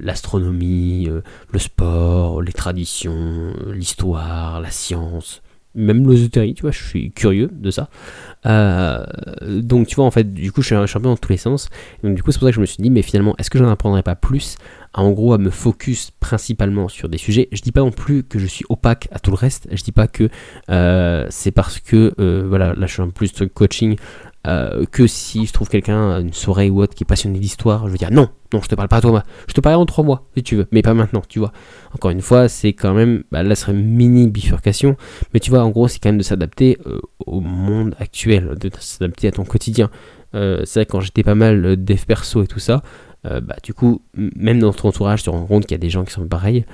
l'astronomie 0.00 1.08
le 1.52 1.58
sport 1.58 2.42
les 2.42 2.52
traditions 2.52 3.52
l'histoire 3.72 4.60
la 4.60 4.70
science 4.70 5.42
même 5.76 6.06
l'osoterie, 6.06 6.54
tu 6.54 6.62
vois, 6.62 6.70
je 6.70 6.82
suis 6.82 7.12
curieux 7.12 7.50
de 7.52 7.70
ça. 7.70 7.88
Euh, 8.46 9.04
donc, 9.44 9.86
tu 9.86 9.94
vois, 9.94 10.06
en 10.06 10.10
fait, 10.10 10.32
du 10.32 10.50
coup, 10.50 10.62
je 10.62 10.66
suis 10.66 10.74
un 10.74 10.86
champion 10.86 11.10
dans 11.10 11.16
tous 11.16 11.30
les 11.30 11.36
sens. 11.36 11.68
donc, 12.02 12.14
du 12.14 12.22
coup, 12.22 12.32
c'est 12.32 12.38
pour 12.38 12.48
ça 12.48 12.50
que 12.50 12.56
je 12.56 12.60
me 12.60 12.66
suis 12.66 12.82
dit, 12.82 12.90
mais 12.90 13.02
finalement, 13.02 13.34
est-ce 13.38 13.50
que 13.50 13.58
je 13.58 13.64
n'en 13.64 13.70
apprendrais 13.70 14.02
pas 14.02 14.16
plus 14.16 14.56
en 14.94 15.10
gros, 15.10 15.34
à 15.34 15.38
me 15.38 15.50
focus 15.50 16.10
principalement 16.10 16.88
sur 16.88 17.10
des 17.10 17.18
sujets? 17.18 17.48
Je 17.52 17.60
dis 17.60 17.72
pas 17.72 17.82
non 17.82 17.90
plus 17.90 18.22
que 18.22 18.38
je 18.38 18.46
suis 18.46 18.64
opaque 18.70 19.08
à 19.12 19.18
tout 19.18 19.30
le 19.30 19.36
reste. 19.36 19.68
Je 19.70 19.82
dis 19.82 19.92
pas 19.92 20.08
que 20.08 20.30
euh, 20.70 21.26
c'est 21.28 21.50
parce 21.50 21.78
que, 21.78 22.14
euh, 22.18 22.46
voilà, 22.48 22.72
là, 22.74 22.86
je 22.86 22.94
suis 22.94 23.02
un 23.02 23.10
plus 23.10 23.34
de 23.34 23.44
coaching 23.44 23.96
euh, 24.46 24.84
que 24.90 25.06
si 25.06 25.46
je 25.46 25.52
trouve 25.52 25.68
quelqu'un, 25.68 26.20
une 26.20 26.32
soirée 26.32 26.70
ou 26.70 26.80
autre, 26.80 26.94
qui 26.94 27.04
est 27.04 27.06
passionné 27.06 27.38
d'histoire, 27.38 27.86
je 27.86 27.92
vais 27.92 27.98
dire 27.98 28.10
non, 28.12 28.28
non, 28.52 28.60
je 28.62 28.68
te 28.68 28.74
parle 28.74 28.88
pas 28.88 28.98
à 28.98 29.00
toi, 29.00 29.22
je 29.48 29.54
te 29.54 29.60
parlerai 29.60 29.82
en 29.82 29.86
trois 29.86 30.04
mois, 30.04 30.28
si 30.36 30.42
tu 30.42 30.56
veux, 30.56 30.66
mais 30.70 30.82
pas 30.82 30.94
maintenant, 30.94 31.22
tu 31.28 31.38
vois. 31.38 31.52
Encore 31.94 32.10
une 32.10 32.20
fois, 32.20 32.48
c'est 32.48 32.72
quand 32.72 32.94
même, 32.94 33.24
bah, 33.32 33.42
là, 33.42 33.54
ce 33.54 33.62
serait 33.62 33.72
une 33.72 33.84
mini 33.84 34.28
bifurcation, 34.28 34.96
mais 35.34 35.40
tu 35.40 35.50
vois, 35.50 35.64
en 35.64 35.70
gros, 35.70 35.88
c'est 35.88 35.98
quand 35.98 36.10
même 36.10 36.18
de 36.18 36.22
s'adapter 36.22 36.78
euh, 36.86 37.00
au 37.26 37.40
monde 37.40 37.94
actuel, 37.98 38.54
de 38.60 38.70
s'adapter 38.78 39.28
à 39.28 39.32
ton 39.32 39.44
quotidien. 39.44 39.90
Euh, 40.34 40.62
c'est 40.64 40.80
vrai, 40.80 40.86
quand 40.86 41.00
j'étais 41.00 41.22
pas 41.22 41.34
mal 41.34 41.82
dev 41.84 42.04
perso 42.06 42.42
et 42.42 42.46
tout 42.46 42.58
ça, 42.58 42.82
euh, 43.26 43.40
bah, 43.40 43.56
du 43.62 43.74
coup, 43.74 44.02
même 44.14 44.58
dans 44.60 44.72
ton 44.72 44.88
entourage, 44.88 45.20
tu 45.20 45.26
te 45.26 45.30
rends 45.30 45.46
compte 45.46 45.66
qu'il 45.66 45.74
y 45.74 45.74
a 45.74 45.78
des 45.78 45.90
gens 45.90 46.04
qui 46.04 46.12
sont 46.12 46.26
pareils. 46.26 46.64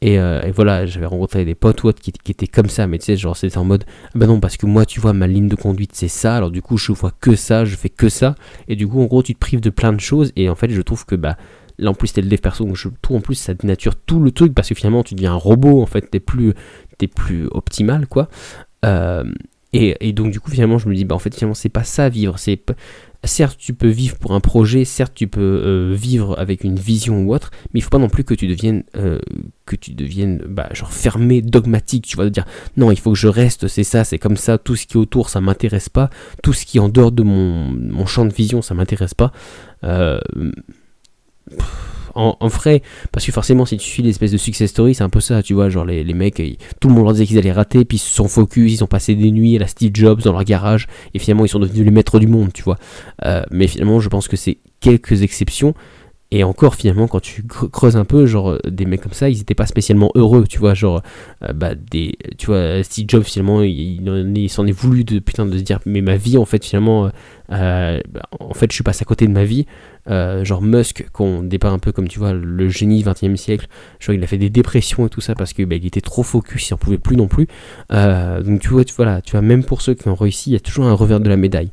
Et, 0.00 0.18
euh, 0.18 0.40
voilà, 0.54 0.86
j'avais 0.86 1.06
rencontré 1.06 1.44
des 1.44 1.54
potes 1.54 1.84
ou 1.84 1.92
qui, 1.92 2.12
étaient 2.28 2.46
comme 2.46 2.68
ça, 2.68 2.86
mais 2.86 2.98
tu 2.98 3.06
sais, 3.06 3.16
genre 3.16 3.36
c'était 3.36 3.58
en 3.58 3.64
mode, 3.64 3.84
ah 4.06 4.10
bah 4.18 4.26
non, 4.26 4.40
parce 4.40 4.56
que 4.56 4.66
moi, 4.66 4.86
tu 4.86 4.98
vois, 4.98 5.12
ma 5.12 5.26
ligne 5.26 5.48
de 5.48 5.56
conduite, 5.56 5.92
c'est 5.94 6.08
ça, 6.08 6.36
alors 6.36 6.50
du 6.50 6.62
coup, 6.62 6.78
je 6.78 6.92
vois 6.92 7.12
que 7.20 7.36
ça, 7.36 7.64
je 7.64 7.76
fais 7.76 7.90
que 7.90 8.08
ça, 8.08 8.34
et 8.66 8.76
du 8.76 8.88
coup, 8.88 9.00
en 9.02 9.06
gros, 9.06 9.22
tu 9.22 9.34
te 9.34 9.38
prives 9.38 9.60
de 9.60 9.70
plein 9.70 9.92
de 9.92 10.00
choses, 10.00 10.32
et 10.36 10.48
en 10.48 10.54
fait, 10.54 10.70
je 10.70 10.80
trouve 10.80 11.04
que, 11.04 11.16
bah, 11.16 11.36
là, 11.78 11.90
en 11.90 11.94
plus, 11.94 12.12
t'es 12.14 12.22
le 12.22 12.28
dev 12.28 12.38
perso, 12.38 12.64
donc 12.64 12.76
je 12.76 12.88
trouve 13.02 13.18
en 13.18 13.20
plus, 13.20 13.34
ça 13.34 13.52
dénature 13.52 13.94
tout 13.94 14.20
le 14.20 14.30
truc, 14.30 14.54
parce 14.54 14.70
que 14.70 14.74
finalement, 14.74 15.02
tu 15.02 15.14
deviens 15.14 15.32
un 15.32 15.36
robot, 15.36 15.82
en 15.82 15.86
fait, 15.86 16.10
t'es 16.10 16.20
plus, 16.20 16.54
plus 17.14 17.46
optimal, 17.50 18.06
quoi. 18.06 18.28
Euh, 18.84 19.24
et, 19.72 20.12
donc 20.12 20.32
du 20.32 20.40
coup 20.40 20.50
finalement 20.50 20.78
je 20.78 20.88
me 20.88 20.94
dis 20.94 21.04
bah 21.04 21.14
en 21.14 21.20
fait 21.20 21.34
finalement 21.34 21.54
c'est 21.54 21.68
pas 21.68 21.84
ça 21.84 22.08
vivre 22.08 22.38
c'est 22.38 22.60
certes 23.24 23.58
tu 23.58 23.74
peux 23.74 23.88
vivre 23.88 24.16
pour 24.16 24.32
un 24.32 24.40
projet, 24.40 24.84
certes 24.84 25.12
tu 25.14 25.28
peux 25.28 25.40
euh, 25.40 25.94
vivre 25.94 26.38
avec 26.38 26.64
une 26.64 26.76
vision 26.76 27.22
ou 27.22 27.34
autre, 27.34 27.50
mais 27.72 27.80
il 27.80 27.82
faut 27.82 27.90
pas 27.90 27.98
non 27.98 28.08
plus 28.08 28.24
que 28.24 28.34
tu 28.34 28.46
deviennes 28.48 28.82
euh, 28.96 29.18
que 29.66 29.76
tu 29.76 29.92
deviennes 29.92 30.42
bah, 30.48 30.68
genre 30.72 30.92
fermé, 30.92 31.42
dogmatique, 31.42 32.06
tu 32.06 32.16
vas 32.16 32.24
te 32.24 32.30
dire 32.30 32.46
non 32.76 32.90
il 32.90 32.98
faut 32.98 33.12
que 33.12 33.18
je 33.18 33.28
reste, 33.28 33.68
c'est 33.68 33.84
ça, 33.84 34.04
c'est 34.04 34.18
comme 34.18 34.36
ça, 34.36 34.58
tout 34.58 34.76
ce 34.76 34.86
qui 34.86 34.94
est 34.94 35.00
autour 35.00 35.28
ça 35.28 35.40
m'intéresse 35.40 35.88
pas, 35.88 36.10
tout 36.42 36.52
ce 36.52 36.64
qui 36.64 36.78
est 36.78 36.80
en 36.80 36.88
dehors 36.88 37.12
de 37.12 37.22
mon, 37.22 38.06
champ 38.06 38.24
de 38.24 38.32
vision 38.32 38.62
ça 38.62 38.74
m'intéresse 38.74 39.14
pas. 39.14 39.32
Euh, 39.84 40.18
en, 42.14 42.48
vrai, 42.48 42.82
parce 43.12 43.24
que 43.26 43.32
forcément, 43.32 43.64
si 43.64 43.76
tu 43.76 43.88
suis 43.88 44.02
l'espèce 44.02 44.32
de 44.32 44.36
success 44.36 44.70
story, 44.70 44.94
c'est 44.94 45.04
un 45.04 45.08
peu 45.08 45.20
ça, 45.20 45.42
tu 45.42 45.54
vois, 45.54 45.68
genre 45.68 45.84
les, 45.84 46.04
les 46.04 46.14
mecs, 46.14 46.42
tout 46.80 46.88
le 46.88 46.94
monde 46.94 47.04
leur 47.04 47.12
disait 47.12 47.26
qu'ils 47.26 47.38
allaient 47.38 47.52
rater, 47.52 47.84
puis 47.84 47.96
ils 47.96 48.00
se 48.00 48.10
sont 48.10 48.28
focus, 48.28 48.72
ils 48.72 48.84
ont 48.84 48.88
passé 48.88 49.14
des 49.14 49.30
nuits 49.30 49.56
à 49.56 49.60
la 49.60 49.66
Steve 49.66 49.90
Jobs 49.94 50.22
dans 50.22 50.32
leur 50.32 50.44
garage, 50.44 50.86
et 51.14 51.18
finalement 51.18 51.44
ils 51.44 51.48
sont 51.48 51.58
devenus 51.58 51.84
les 51.84 51.90
maîtres 51.90 52.18
du 52.18 52.26
monde, 52.26 52.52
tu 52.52 52.62
vois. 52.62 52.76
Euh, 53.24 53.42
mais 53.50 53.66
finalement, 53.66 54.00
je 54.00 54.08
pense 54.08 54.28
que 54.28 54.36
c'est 54.36 54.58
quelques 54.80 55.22
exceptions, 55.22 55.74
et 56.32 56.44
encore, 56.44 56.76
finalement, 56.76 57.08
quand 57.08 57.18
tu 57.18 57.42
creuses 57.42 57.96
un 57.96 58.04
peu, 58.04 58.24
genre, 58.24 58.56
des 58.64 58.84
mecs 58.84 59.00
comme 59.00 59.12
ça, 59.12 59.28
ils 59.28 59.40
étaient 59.40 59.56
pas 59.56 59.66
spécialement 59.66 60.12
heureux, 60.14 60.44
tu 60.48 60.60
vois, 60.60 60.74
genre, 60.74 61.02
euh, 61.42 61.52
bah, 61.52 61.74
des, 61.74 62.16
tu 62.38 62.46
vois, 62.46 62.84
Steve 62.84 63.06
Jobs, 63.08 63.24
finalement, 63.24 63.62
il, 63.62 64.48
s'en 64.48 64.64
est 64.64 64.72
voulu 64.72 65.02
de, 65.02 65.18
putain, 65.18 65.44
de 65.44 65.58
se 65.58 65.62
dire, 65.64 65.80
mais 65.86 66.02
ma 66.02 66.16
vie, 66.16 66.38
en 66.38 66.44
fait, 66.44 66.64
finalement, 66.64 67.10
euh, 67.50 68.00
bah, 68.08 68.22
en 68.38 68.54
fait, 68.54 68.70
je 68.70 68.76
suis 68.76 68.84
passé 68.84 69.02
à 69.02 69.06
côté 69.06 69.26
de 69.26 69.32
ma 69.32 69.42
vie, 69.42 69.66
euh, 70.08 70.44
genre 70.44 70.62
Musk, 70.62 71.08
qu'on 71.12 71.42
dépeint 71.42 71.72
un 71.72 71.80
peu 71.80 71.90
comme, 71.90 72.06
tu 72.06 72.20
vois, 72.20 72.32
le 72.32 72.68
génie 72.68 73.02
20e 73.02 73.34
siècle, 73.34 73.66
genre, 73.98 74.14
il 74.14 74.22
a 74.22 74.28
fait 74.28 74.38
des 74.38 74.50
dépressions 74.50 75.06
et 75.06 75.10
tout 75.10 75.20
ça, 75.20 75.34
parce 75.34 75.52
que, 75.52 75.64
bah, 75.64 75.74
il 75.74 75.86
était 75.86 76.00
trop 76.00 76.22
focus, 76.22 76.68
il 76.68 76.74
en 76.74 76.76
pouvait 76.78 76.98
plus 76.98 77.16
non 77.16 77.26
plus, 77.26 77.48
donc, 77.90 78.60
tu 78.60 78.68
vois, 78.68 78.84
tu, 78.84 78.94
voilà, 78.94 79.20
tu 79.20 79.32
vois, 79.32 79.42
même 79.42 79.64
pour 79.64 79.82
ceux 79.82 79.94
qui 79.94 80.06
ont 80.06 80.14
réussi, 80.14 80.50
il 80.50 80.52
y 80.52 80.56
a 80.56 80.60
toujours 80.60 80.84
un 80.84 80.92
revers 80.92 81.18
de 81.18 81.28
la 81.28 81.36
médaille. 81.36 81.72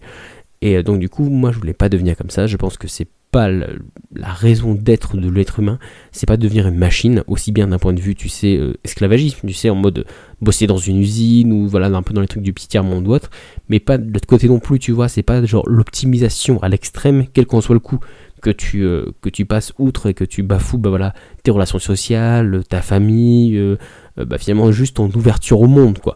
Et 0.62 0.82
donc 0.82 1.00
du 1.00 1.08
coup, 1.08 1.30
moi 1.30 1.52
je 1.52 1.60
voulais 1.60 1.74
pas 1.74 1.88
devenir 1.88 2.18
comme 2.18 2.32
ça. 2.32 2.48
Je 2.48 2.58
pense 2.58 2.78
que 2.78 2.88
c'est 2.88 3.08
la, 3.48 4.34
raison 4.34 4.74
d'être 4.74 5.18
de 5.18 5.30
l'être 5.30 5.60
humain. 5.60 5.78
C'est 6.12 6.26
pas 6.26 6.38
devenir 6.38 6.68
une 6.68 6.78
machine, 6.78 7.24
aussi 7.28 7.52
bien 7.52 7.68
d'un 7.68 7.78
point 7.78 7.94
de 7.94 8.02
vue, 8.02 8.16
tu 8.16 8.30
sais, 8.30 8.58
euh, 8.58 8.74
esclavagisme, 8.84 9.48
tu 9.48 9.54
sais, 9.54 9.70
en 9.70 9.76
mode 9.76 10.06
bosser 10.42 10.66
dans 10.66 10.78
une 10.78 10.98
usine 10.98 11.54
ou 11.54 11.68
voilà, 11.68 11.88
un 11.88 12.02
peu 12.02 12.14
dans 12.14 12.22
les 12.22 12.28
trucs 12.28 12.44
du 12.44 12.54
petit 12.54 12.68
tiers 12.68 12.84
monde 12.84 13.08
ou 13.08 13.12
autre. 13.12 13.30
Mais 13.70 13.80
pas 13.80 13.98
de 14.00 14.12
l'autre 14.12 14.28
côté 14.28 14.48
non 14.48 14.60
plus, 14.60 14.80
tu 14.80 14.92
vois. 14.92 15.08
C'est 15.10 15.24
pas 15.24 15.46
genre 15.46 15.68
l'optimisation 15.70 16.62
à 16.64 16.70
l'extrême, 16.70 17.26
quel 17.32 17.46
qu'en 17.46 17.62
soit 17.62 17.76
le 17.76 17.80
coup 17.80 18.00
que 18.42 18.50
tu, 18.50 18.84
euh, 18.84 19.06
que 19.22 19.30
tu 19.30 19.46
passes 19.46 19.74
outre 19.78 20.08
et 20.08 20.14
que 20.14 20.24
tu 20.24 20.44
bafoues 20.44 20.78
bah 20.78 20.90
voilà, 20.90 21.14
tes 21.44 21.52
relations 21.52 21.80
sociales, 21.80 22.64
ta 22.68 22.82
famille, 22.82 23.58
euh, 23.58 23.78
bah, 24.16 24.38
finalement 24.38 24.72
juste 24.72 24.98
ton 24.98 25.10
ouverture 25.16 25.62
au 25.62 25.68
monde 25.68 26.00
quoi. 26.00 26.16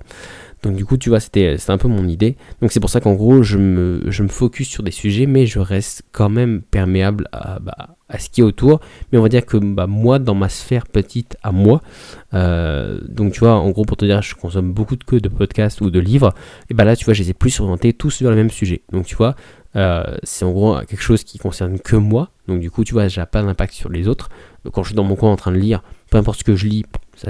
Donc 0.63 0.75
du 0.75 0.85
coup, 0.85 0.97
tu 0.97 1.09
vois, 1.09 1.19
c'était 1.19 1.55
un 1.67 1.77
peu 1.77 1.87
mon 1.87 2.07
idée. 2.07 2.35
Donc 2.61 2.71
c'est 2.71 2.79
pour 2.79 2.89
ça 2.89 3.01
qu'en 3.01 3.13
gros, 3.13 3.41
je 3.41 3.57
me, 3.57 4.27
focus 4.27 4.69
sur 4.69 4.83
des 4.83 4.91
sujets, 4.91 5.25
mais 5.25 5.45
je 5.45 5.59
reste 5.59 6.03
quand 6.11 6.29
même 6.29 6.61
perméable 6.61 7.27
à, 7.31 7.59
bah, 7.59 7.97
à 8.09 8.19
ce 8.19 8.29
qui 8.29 8.41
est 8.41 8.43
autour. 8.43 8.79
Mais 9.11 9.17
on 9.17 9.21
va 9.21 9.29
dire 9.29 9.45
que 9.45 9.57
bah, 9.57 9.87
moi, 9.87 10.19
dans 10.19 10.35
ma 10.35 10.49
sphère 10.49 10.85
petite 10.85 11.37
à 11.41 11.51
moi, 11.51 11.81
euh, 12.33 12.99
donc 13.07 13.33
tu 13.33 13.39
vois, 13.39 13.53
en 13.53 13.69
gros, 13.71 13.85
pour 13.85 13.97
te 13.97 14.05
dire, 14.05 14.21
je 14.21 14.35
consomme 14.35 14.71
beaucoup 14.71 14.95
de, 14.95 15.19
de 15.19 15.29
podcasts 15.29 15.81
ou 15.81 15.89
de 15.89 15.99
livres, 15.99 16.33
et 16.69 16.73
bah 16.73 16.83
là, 16.83 16.95
tu 16.95 17.05
vois, 17.05 17.13
je 17.13 17.23
les 17.23 17.31
ai 17.31 17.33
plus 17.33 17.59
orientés 17.59 17.93
tous 17.93 18.11
sur 18.11 18.29
le 18.29 18.35
même 18.35 18.51
sujet. 18.51 18.81
Donc 18.91 19.05
tu 19.05 19.15
vois, 19.15 19.35
c'est 19.73 20.45
en 20.45 20.51
gros 20.51 20.79
quelque 20.81 21.01
chose 21.01 21.23
qui 21.23 21.37
concerne 21.37 21.79
que 21.79 21.95
moi. 21.95 22.29
Donc 22.47 22.59
du 22.59 22.71
coup, 22.71 22.83
tu 22.83 22.93
vois, 22.93 23.07
j'ai 23.07 23.23
pas 23.25 23.41
d'impact 23.41 23.73
sur 23.73 23.89
les 23.89 24.07
autres. 24.07 24.29
Quand 24.71 24.83
je 24.83 24.89
suis 24.89 24.95
dans 24.95 25.03
mon 25.03 25.15
coin 25.15 25.31
en 25.31 25.35
train 25.35 25.51
de 25.51 25.57
lire, 25.57 25.81
peu 26.09 26.17
importe 26.17 26.39
ce 26.39 26.43
que 26.43 26.55
je 26.55 26.67
lis, 26.67 26.83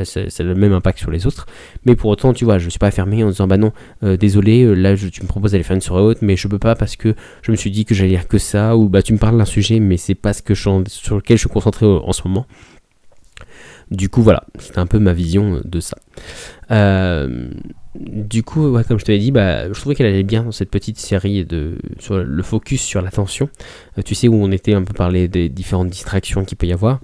c'est 0.03 0.39
le 0.39 0.55
même 0.55 0.73
impact 0.73 0.99
sur 0.99 1.11
les 1.11 1.27
autres. 1.27 1.45
Mais 1.85 1.95
pour 1.95 2.09
autant, 2.09 2.33
tu 2.33 2.45
vois, 2.45 2.57
je 2.57 2.69
suis 2.69 2.79
pas 2.79 2.91
fermé 2.91 3.23
en 3.23 3.29
disant 3.29 3.47
bah 3.47 3.57
non, 3.57 3.71
euh, 4.03 4.17
désolé, 4.17 4.63
euh, 4.63 4.73
là 4.73 4.95
tu 4.95 5.21
me 5.21 5.27
proposes 5.27 5.51
d'aller 5.51 5.63
faire 5.63 5.75
une 5.75 5.81
soirée 5.81 6.03
haute, 6.03 6.21
mais 6.21 6.35
je 6.35 6.47
peux 6.47 6.59
pas 6.59 6.75
parce 6.75 6.95
que 6.95 7.15
je 7.41 7.51
me 7.51 7.55
suis 7.55 7.71
dit 7.71 7.85
que 7.85 7.93
j'allais 7.93 8.11
lire 8.11 8.27
que 8.27 8.37
ça, 8.37 8.75
ou 8.77 8.89
bah 8.89 9.01
tu 9.01 9.13
me 9.13 9.17
parles 9.17 9.37
d'un 9.37 9.45
sujet, 9.45 9.79
mais 9.79 9.97
c'est 9.97 10.15
pas 10.15 10.33
ce 10.33 10.41
que 10.41 10.53
je, 10.53 10.83
sur 10.87 11.15
lequel 11.15 11.37
je 11.37 11.41
suis 11.41 11.49
concentré 11.49 11.85
en 11.85 12.11
ce 12.11 12.27
moment. 12.27 12.45
Du 13.91 14.07
coup, 14.07 14.21
voilà, 14.21 14.45
c'était 14.57 14.79
un 14.79 14.87
peu 14.87 14.99
ma 14.99 15.11
vision 15.11 15.61
de 15.63 15.79
ça. 15.81 15.97
Euh, 16.71 17.49
du 17.95 18.43
coup, 18.43 18.77
comme 18.87 18.99
je 18.99 19.05
te 19.05 19.11
l'ai 19.11 19.19
dit, 19.19 19.31
bah, 19.31 19.67
je 19.71 19.79
trouvais 19.79 19.95
qu'elle 19.95 20.07
allait 20.07 20.23
bien 20.23 20.43
dans 20.43 20.51
cette 20.51 20.71
petite 20.71 20.97
série 20.97 21.43
de 21.45 21.77
sur 21.99 22.17
le 22.17 22.43
focus 22.43 22.81
sur 22.81 23.01
l'attention. 23.01 23.49
tu 24.05 24.15
sais 24.15 24.27
où 24.27 24.35
on 24.35 24.51
était 24.51 24.73
un 24.73 24.83
peu 24.83 24.93
parlé 24.93 25.27
des 25.27 25.49
différentes 25.49 25.89
distractions 25.89 26.45
qu'il 26.45 26.57
peut 26.57 26.67
y 26.67 26.73
avoir. 26.73 26.99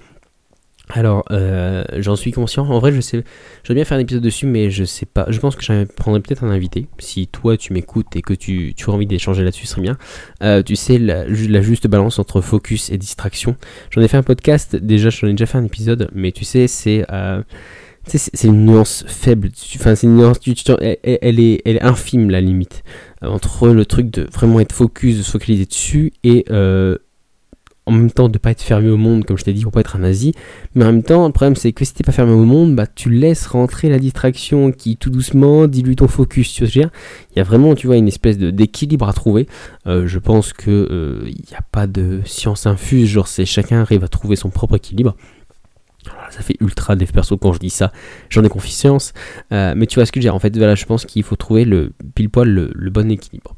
Alors, 0.89 1.25
euh, 1.31 1.83
j'en 1.97 2.15
suis 2.15 2.31
conscient. 2.31 2.65
En 2.65 2.79
vrai, 2.79 2.93
je 2.93 3.01
sais, 3.01 3.23
j'aimerais 3.63 3.75
bien 3.75 3.85
faire 3.85 3.97
un 3.97 4.01
épisode 4.01 4.23
dessus, 4.23 4.45
mais 4.45 4.71
je 4.71 4.85
sais 4.85 5.05
pas. 5.05 5.25
Je 5.27 5.37
pense 5.39 5.57
que 5.57 5.63
je 5.63 5.83
prendrais 5.83 6.21
peut-être 6.21 6.45
un 6.45 6.49
invité. 6.49 6.87
Si 6.99 7.27
toi, 7.27 7.57
tu 7.57 7.73
m'écoutes 7.73 8.15
et 8.15 8.21
que 8.21 8.33
tu, 8.33 8.73
as 8.79 8.89
envie 8.89 9.05
d'échanger 9.05 9.43
là-dessus, 9.43 9.65
ce 9.65 9.73
serait 9.73 9.81
bien. 9.81 9.97
Euh, 10.43 10.63
tu 10.63 10.77
sais, 10.77 10.97
la, 10.97 11.27
juste 11.61 11.87
balance 11.87 12.19
entre 12.19 12.39
focus 12.39 12.89
et 12.89 12.97
distraction. 12.97 13.57
J'en 13.91 14.01
ai 14.01 14.07
fait 14.07 14.17
un 14.17 14.23
podcast, 14.23 14.77
déjà, 14.77 15.09
j'en 15.09 15.27
ai 15.27 15.31
déjà 15.31 15.45
fait 15.45 15.57
un 15.57 15.65
épisode, 15.65 16.09
mais 16.13 16.31
tu 16.31 16.45
sais, 16.45 16.67
c'est. 16.67 17.05
Euh, 18.15 18.17
c'est 18.33 18.47
une 18.47 18.65
nuance 18.65 19.03
faible. 19.07 19.49
Enfin, 19.75 19.95
c'est 19.95 20.07
une 20.07 20.17
nuance. 20.17 20.39
Elle, 20.79 20.97
elle, 21.03 21.39
est, 21.39 21.61
elle 21.65 21.77
est 21.77 21.83
infime, 21.83 22.29
la 22.29 22.41
limite. 22.41 22.83
Entre 23.21 23.69
le 23.69 23.85
truc 23.85 24.09
de 24.09 24.27
vraiment 24.31 24.59
être 24.59 24.73
focus, 24.73 25.17
de 25.17 25.23
se 25.23 25.31
focaliser 25.31 25.65
dessus, 25.65 26.13
et 26.23 26.45
en 27.87 27.91
même 27.91 28.11
temps 28.11 28.27
de 28.27 28.37
pas 28.37 28.51
être 28.51 28.61
fermé 28.61 28.89
au 28.89 28.97
monde, 28.97 29.23
comme 29.23 29.37
je 29.37 29.45
t'ai 29.45 29.53
dit, 29.53 29.63
pour 29.63 29.71
pas 29.71 29.79
être 29.79 29.95
un 29.95 29.99
nazi. 29.99 30.33
Mais 30.75 30.83
en 30.83 30.91
même 30.91 31.03
temps, 31.03 31.25
le 31.25 31.31
problème 31.31 31.55
c'est 31.55 31.71
que 31.71 31.85
si 31.85 31.93
t'es 31.93 32.03
pas 32.03 32.11
fermé 32.11 32.33
au 32.33 32.43
monde, 32.43 32.75
bah 32.75 32.85
tu 32.85 33.09
laisses 33.09 33.47
rentrer 33.47 33.89
la 33.89 33.97
distraction 33.97 34.71
qui 34.71 34.97
tout 34.97 35.09
doucement 35.09 35.67
dilue 35.67 35.95
ton 35.95 36.09
focus. 36.09 36.53
Tu 36.53 36.65
vois, 36.65 36.89
il 37.31 37.37
y 37.37 37.39
a 37.39 37.43
vraiment, 37.43 37.75
tu 37.75 37.87
vois, 37.87 37.95
une 37.95 38.09
espèce 38.09 38.37
d'équilibre 38.37 39.07
à 39.07 39.13
trouver. 39.13 39.47
Euh, 39.87 40.05
je 40.05 40.19
pense 40.19 40.51
que 40.51 40.87
il 40.89 40.93
euh, 40.93 41.23
n'y 41.23 41.55
a 41.57 41.63
pas 41.71 41.87
de 41.87 42.21
science 42.25 42.67
infuse, 42.67 43.07
genre 43.07 43.27
c'est 43.27 43.45
chacun 43.45 43.81
arrive 43.81 44.03
à 44.03 44.09
trouver 44.09 44.35
son 44.35 44.49
propre 44.49 44.75
équilibre 44.75 45.15
ça 46.29 46.41
fait 46.41 46.55
ultra 46.59 46.95
dev 46.95 47.09
perso 47.11 47.37
quand 47.37 47.53
je 47.53 47.59
dis 47.59 47.69
ça, 47.69 47.91
j'en 48.29 48.43
ai 48.43 48.49
confiance. 48.49 49.13
Euh, 49.51 49.73
mais 49.75 49.85
tu 49.85 49.95
vois 49.95 50.05
ce 50.05 50.11
que 50.11 50.19
je 50.19 50.21
veux 50.21 50.29
dire, 50.29 50.35
en 50.35 50.39
fait, 50.39 50.55
voilà, 50.57 50.75
je 50.75 50.85
pense 50.85 51.05
qu'il 51.05 51.23
faut 51.23 51.35
trouver 51.35 51.65
le 51.65 51.91
pile 52.15 52.29
poil 52.29 52.49
le, 52.49 52.89
bon 52.89 53.11
équilibre. 53.11 53.55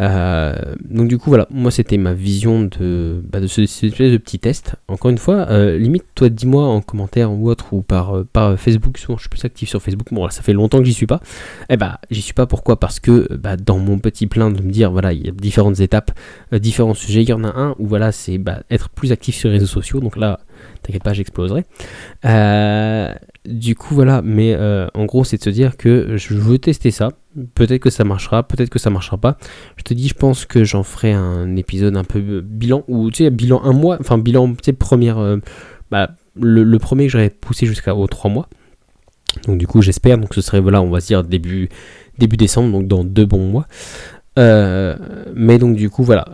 Euh, 0.00 0.54
donc 0.88 1.08
du 1.08 1.18
coup, 1.18 1.30
voilà, 1.30 1.46
moi 1.50 1.70
c'était 1.70 1.98
ma 1.98 2.12
vision 2.12 2.62
de, 2.62 3.22
bah, 3.30 3.38
ce, 3.46 4.16
petit 4.16 4.38
test. 4.38 4.76
Encore 4.88 5.10
une 5.10 5.18
fois, 5.18 5.46
euh, 5.50 5.78
limite, 5.78 6.04
toi 6.14 6.28
dis-moi 6.28 6.64
en 6.64 6.80
commentaire 6.80 7.30
ou 7.30 7.48
autre, 7.48 7.72
ou 7.72 7.82
par, 7.82 8.24
par 8.32 8.58
Facebook, 8.58 8.98
souvent 8.98 9.16
je 9.16 9.22
suis 9.22 9.28
plus 9.28 9.44
actif 9.44 9.68
sur 9.68 9.80
Facebook, 9.82 10.08
bon 10.10 10.24
là 10.24 10.30
ça 10.30 10.42
fait 10.42 10.54
longtemps 10.54 10.78
que 10.78 10.84
j'y 10.84 10.94
suis 10.94 11.06
pas. 11.06 11.20
Eh 11.68 11.76
bah 11.76 12.00
j'y 12.10 12.22
suis 12.22 12.34
pas, 12.34 12.46
pourquoi? 12.46 12.80
Parce 12.80 12.98
que 12.98 13.32
bah, 13.36 13.56
dans 13.56 13.78
mon 13.78 13.98
petit 13.98 14.26
plein 14.26 14.50
de 14.50 14.60
me 14.62 14.70
dire, 14.70 14.90
voilà, 14.90 15.12
il 15.12 15.24
y 15.24 15.28
a 15.28 15.32
différentes 15.32 15.78
étapes, 15.80 16.10
différents 16.52 16.94
sujets, 16.94 17.22
il 17.22 17.28
y 17.28 17.34
en 17.34 17.44
a 17.44 17.54
un 17.54 17.76
où 17.78 17.86
voilà, 17.86 18.10
c'est 18.12 18.38
bah, 18.38 18.62
être 18.70 18.88
plus 18.88 19.12
actif 19.12 19.36
sur 19.36 19.50
les 19.50 19.56
réseaux 19.56 19.66
sociaux, 19.66 20.00
donc 20.00 20.16
là 20.16 20.40
T'inquiète 20.82 21.02
pas, 21.02 21.12
j'exploserai. 21.12 21.64
Euh, 22.24 23.12
du 23.44 23.74
coup, 23.74 23.94
voilà. 23.94 24.22
Mais 24.22 24.54
euh, 24.54 24.86
en 24.94 25.04
gros, 25.04 25.24
c'est 25.24 25.38
de 25.38 25.42
se 25.42 25.50
dire 25.50 25.76
que 25.76 26.16
je 26.16 26.34
veux 26.34 26.58
tester 26.58 26.90
ça. 26.90 27.10
Peut-être 27.54 27.80
que 27.80 27.90
ça 27.90 28.04
marchera, 28.04 28.42
peut-être 28.42 28.70
que 28.70 28.78
ça 28.78 28.90
marchera 28.90 29.16
pas. 29.16 29.38
Je 29.76 29.82
te 29.82 29.94
dis, 29.94 30.08
je 30.08 30.14
pense 30.14 30.44
que 30.44 30.64
j'en 30.64 30.82
ferai 30.82 31.12
un 31.12 31.56
épisode 31.56 31.96
un 31.96 32.04
peu 32.04 32.40
bilan, 32.40 32.84
ou 32.88 33.10
tu 33.10 33.24
sais, 33.24 33.30
bilan 33.30 33.62
un 33.64 33.72
mois, 33.72 33.96
enfin, 34.00 34.18
bilan, 34.18 34.52
tu 34.52 34.58
sais, 34.64 34.72
première. 34.72 35.18
Euh, 35.18 35.38
bah, 35.90 36.10
le, 36.34 36.78
premier 36.78 37.06
que 37.06 37.12
j'aurais 37.12 37.30
poussé 37.30 37.66
jusqu'à 37.66 37.94
trois 38.10 38.30
mois. 38.30 38.48
Donc, 39.46 39.58
du 39.58 39.66
coup, 39.66 39.82
j'espère. 39.82 40.18
Donc, 40.18 40.34
ce 40.34 40.40
serait, 40.40 40.60
voilà, 40.60 40.82
on 40.82 40.90
va 40.90 41.00
dire 41.00 41.24
début, 41.24 41.68
début 42.18 42.36
décembre, 42.36 42.72
donc 42.72 42.86
dans 42.86 43.04
deux 43.04 43.26
bons 43.26 43.46
mois. 43.46 43.66
mais 44.36 45.58
donc, 45.58 45.76
du 45.76 45.90
coup, 45.90 46.04
voilà. 46.04 46.24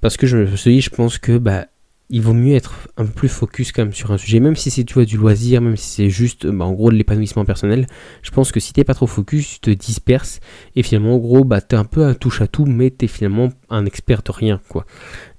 parce 0.00 0.16
que 0.16 0.26
je 0.26 0.38
me 0.38 0.56
suis 0.56 0.74
dit, 0.74 0.80
je 0.80 0.90
pense 0.90 1.18
que, 1.18 1.38
bah, 1.38 1.66
il 2.10 2.22
vaut 2.22 2.34
mieux 2.34 2.54
être 2.54 2.74
un 2.96 3.04
peu 3.06 3.12
plus 3.12 3.28
focus 3.28 3.70
quand 3.72 3.82
même 3.82 3.94
sur 3.94 4.10
un 4.10 4.18
sujet, 4.18 4.40
même 4.40 4.56
si 4.56 4.70
c'est 4.70 4.84
tu 4.84 4.94
vois, 4.94 5.04
du 5.04 5.16
loisir, 5.16 5.60
même 5.60 5.76
si 5.76 5.88
c'est 5.88 6.10
juste 6.10 6.46
bah, 6.46 6.64
en 6.64 6.72
gros 6.72 6.90
de 6.90 6.96
l'épanouissement 6.96 7.44
personnel. 7.44 7.86
Je 8.22 8.30
pense 8.30 8.50
que 8.50 8.58
si 8.58 8.72
t'es 8.72 8.84
pas 8.84 8.94
trop 8.94 9.06
focus, 9.06 9.60
tu 9.60 9.60
te 9.60 9.70
disperses 9.70 10.40
et 10.74 10.82
finalement 10.82 11.14
en 11.14 11.18
gros 11.18 11.44
bah 11.44 11.60
t'es 11.60 11.76
un 11.76 11.84
peu 11.84 12.04
un 12.04 12.14
touche 12.14 12.42
à 12.42 12.48
tout, 12.48 12.66
mais 12.66 12.90
t'es 12.90 13.06
finalement 13.06 13.50
un 13.70 13.86
expert 13.86 14.22
de 14.22 14.32
rien 14.32 14.60
quoi. 14.68 14.84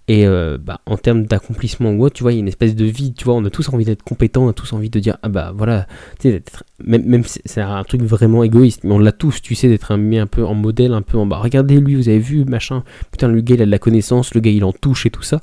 Et 0.08 0.26
euh, 0.26 0.58
bah, 0.58 0.82
en 0.86 0.98
termes 0.98 1.26
d'accomplissement 1.26 2.10
tu 2.10 2.24
vois, 2.24 2.34
il 2.34 2.36
y 2.36 2.40
a 2.40 2.42
une 2.42 2.48
espèce 2.48 2.76
de 2.76 2.86
vie, 2.86 3.14
tu 3.14 3.26
vois, 3.26 3.36
on 3.36 3.46
a 3.46 3.50
tous 3.50 3.70
envie 3.70 3.86
d'être 3.86 4.04
compétent, 4.04 4.46
on 4.46 4.50
a 4.50 4.54
tous 4.54 4.74
envie 4.74 4.90
de 4.90 5.00
dire, 5.00 5.18
ah 5.24 5.30
bah 5.30 5.54
voilà, 5.56 5.88
tu 6.20 6.32
sais, 6.32 6.44
même, 6.84 7.06
même 7.06 7.24
c'est 7.26 7.62
un 7.62 7.84
truc 7.84 8.02
vraiment 8.02 8.44
égoïste, 8.44 8.84
mais 8.84 8.92
on 8.92 9.00
l'a 9.00 9.12
tous, 9.12 9.42
tu 9.42 9.56
sais, 9.56 9.70
d'être 9.70 9.96
mis 9.96 10.18
un 10.18 10.28
peu 10.28 10.44
en 10.44 10.54
modèle, 10.54 10.94
un 10.94 11.02
peu 11.02 11.18
en 11.18 11.26
bas. 11.26 11.38
Regardez 11.38 11.80
lui, 11.80 11.96
vous 11.96 12.10
avez 12.10 12.20
vu, 12.20 12.44
machin, 12.46 12.84
putain, 13.12 13.28
le 13.28 13.40
gars 13.42 13.56
il 13.56 13.62
a 13.62 13.66
de 13.66 13.72
la 13.72 13.80
connaissance, 13.80 14.34
le 14.34 14.42
gars 14.42 14.52
il 14.52 14.64
en 14.64 14.74
touche 14.74 15.06
et 15.06 15.12
tout 15.12 15.22
ça. 15.22 15.40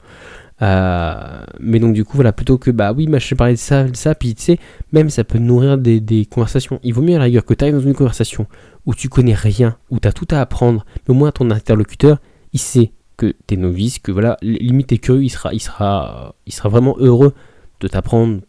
Euh, 0.60 1.40
mais 1.60 1.78
donc 1.78 1.94
du 1.94 2.04
coup 2.04 2.16
voilà 2.16 2.32
plutôt 2.32 2.58
que 2.58 2.72
bah 2.72 2.92
oui 2.92 3.06
mais 3.06 3.20
je 3.20 3.34
parler 3.36 3.52
de 3.52 3.58
ça 3.58 3.84
de 3.84 3.94
ça 3.94 4.16
puis 4.16 4.34
tu 4.34 4.42
sais 4.42 4.58
même 4.90 5.08
ça 5.08 5.22
peut 5.22 5.38
nourrir 5.38 5.78
des, 5.78 6.00
des, 6.00 6.26
conversations. 6.26 6.80
Il 6.82 6.94
vaut 6.94 7.02
mieux 7.02 7.14
à 7.14 7.18
la 7.18 7.24
rigueur 7.24 7.44
que 7.44 7.54
tu 7.54 7.64
ailles 7.64 7.72
dans 7.72 7.80
une 7.80 7.94
conversation 7.94 8.46
où 8.84 8.92
tu 8.92 9.08
connais 9.08 9.34
rien 9.34 9.76
où 9.90 10.00
tu 10.00 10.08
as 10.08 10.12
tout 10.12 10.26
à 10.32 10.40
apprendre 10.40 10.84
mais 11.06 11.14
au 11.14 11.16
moins 11.16 11.30
ton 11.30 11.52
interlocuteur 11.52 12.18
il 12.52 12.58
sait 12.58 12.90
que 13.16 13.34
tu 13.46 13.54
es 13.54 13.56
novice 13.56 14.00
que 14.00 14.10
voilà 14.10 14.36
limite 14.42 14.88
t'es 14.88 14.98
curieux 14.98 15.22
il 15.22 15.28
sera 15.28 15.54
il 15.54 15.60
sera 15.60 16.34
il 16.44 16.52
sera 16.52 16.68
vraiment 16.68 16.96
heureux 16.98 17.34
de 17.78 17.86
t'apprendre 17.86 18.40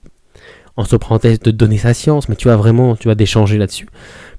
en 0.78 0.86
se 0.86 0.96
parenthèse 0.96 1.40
de 1.40 1.52
donner 1.52 1.78
sa 1.78 1.94
science 1.94 2.28
mais 2.28 2.36
tu 2.36 2.48
vas 2.48 2.56
vraiment 2.56 2.96
tu 2.96 3.08
vas 3.08 3.16
d'échanger 3.16 3.60
là-dessus. 3.60 3.88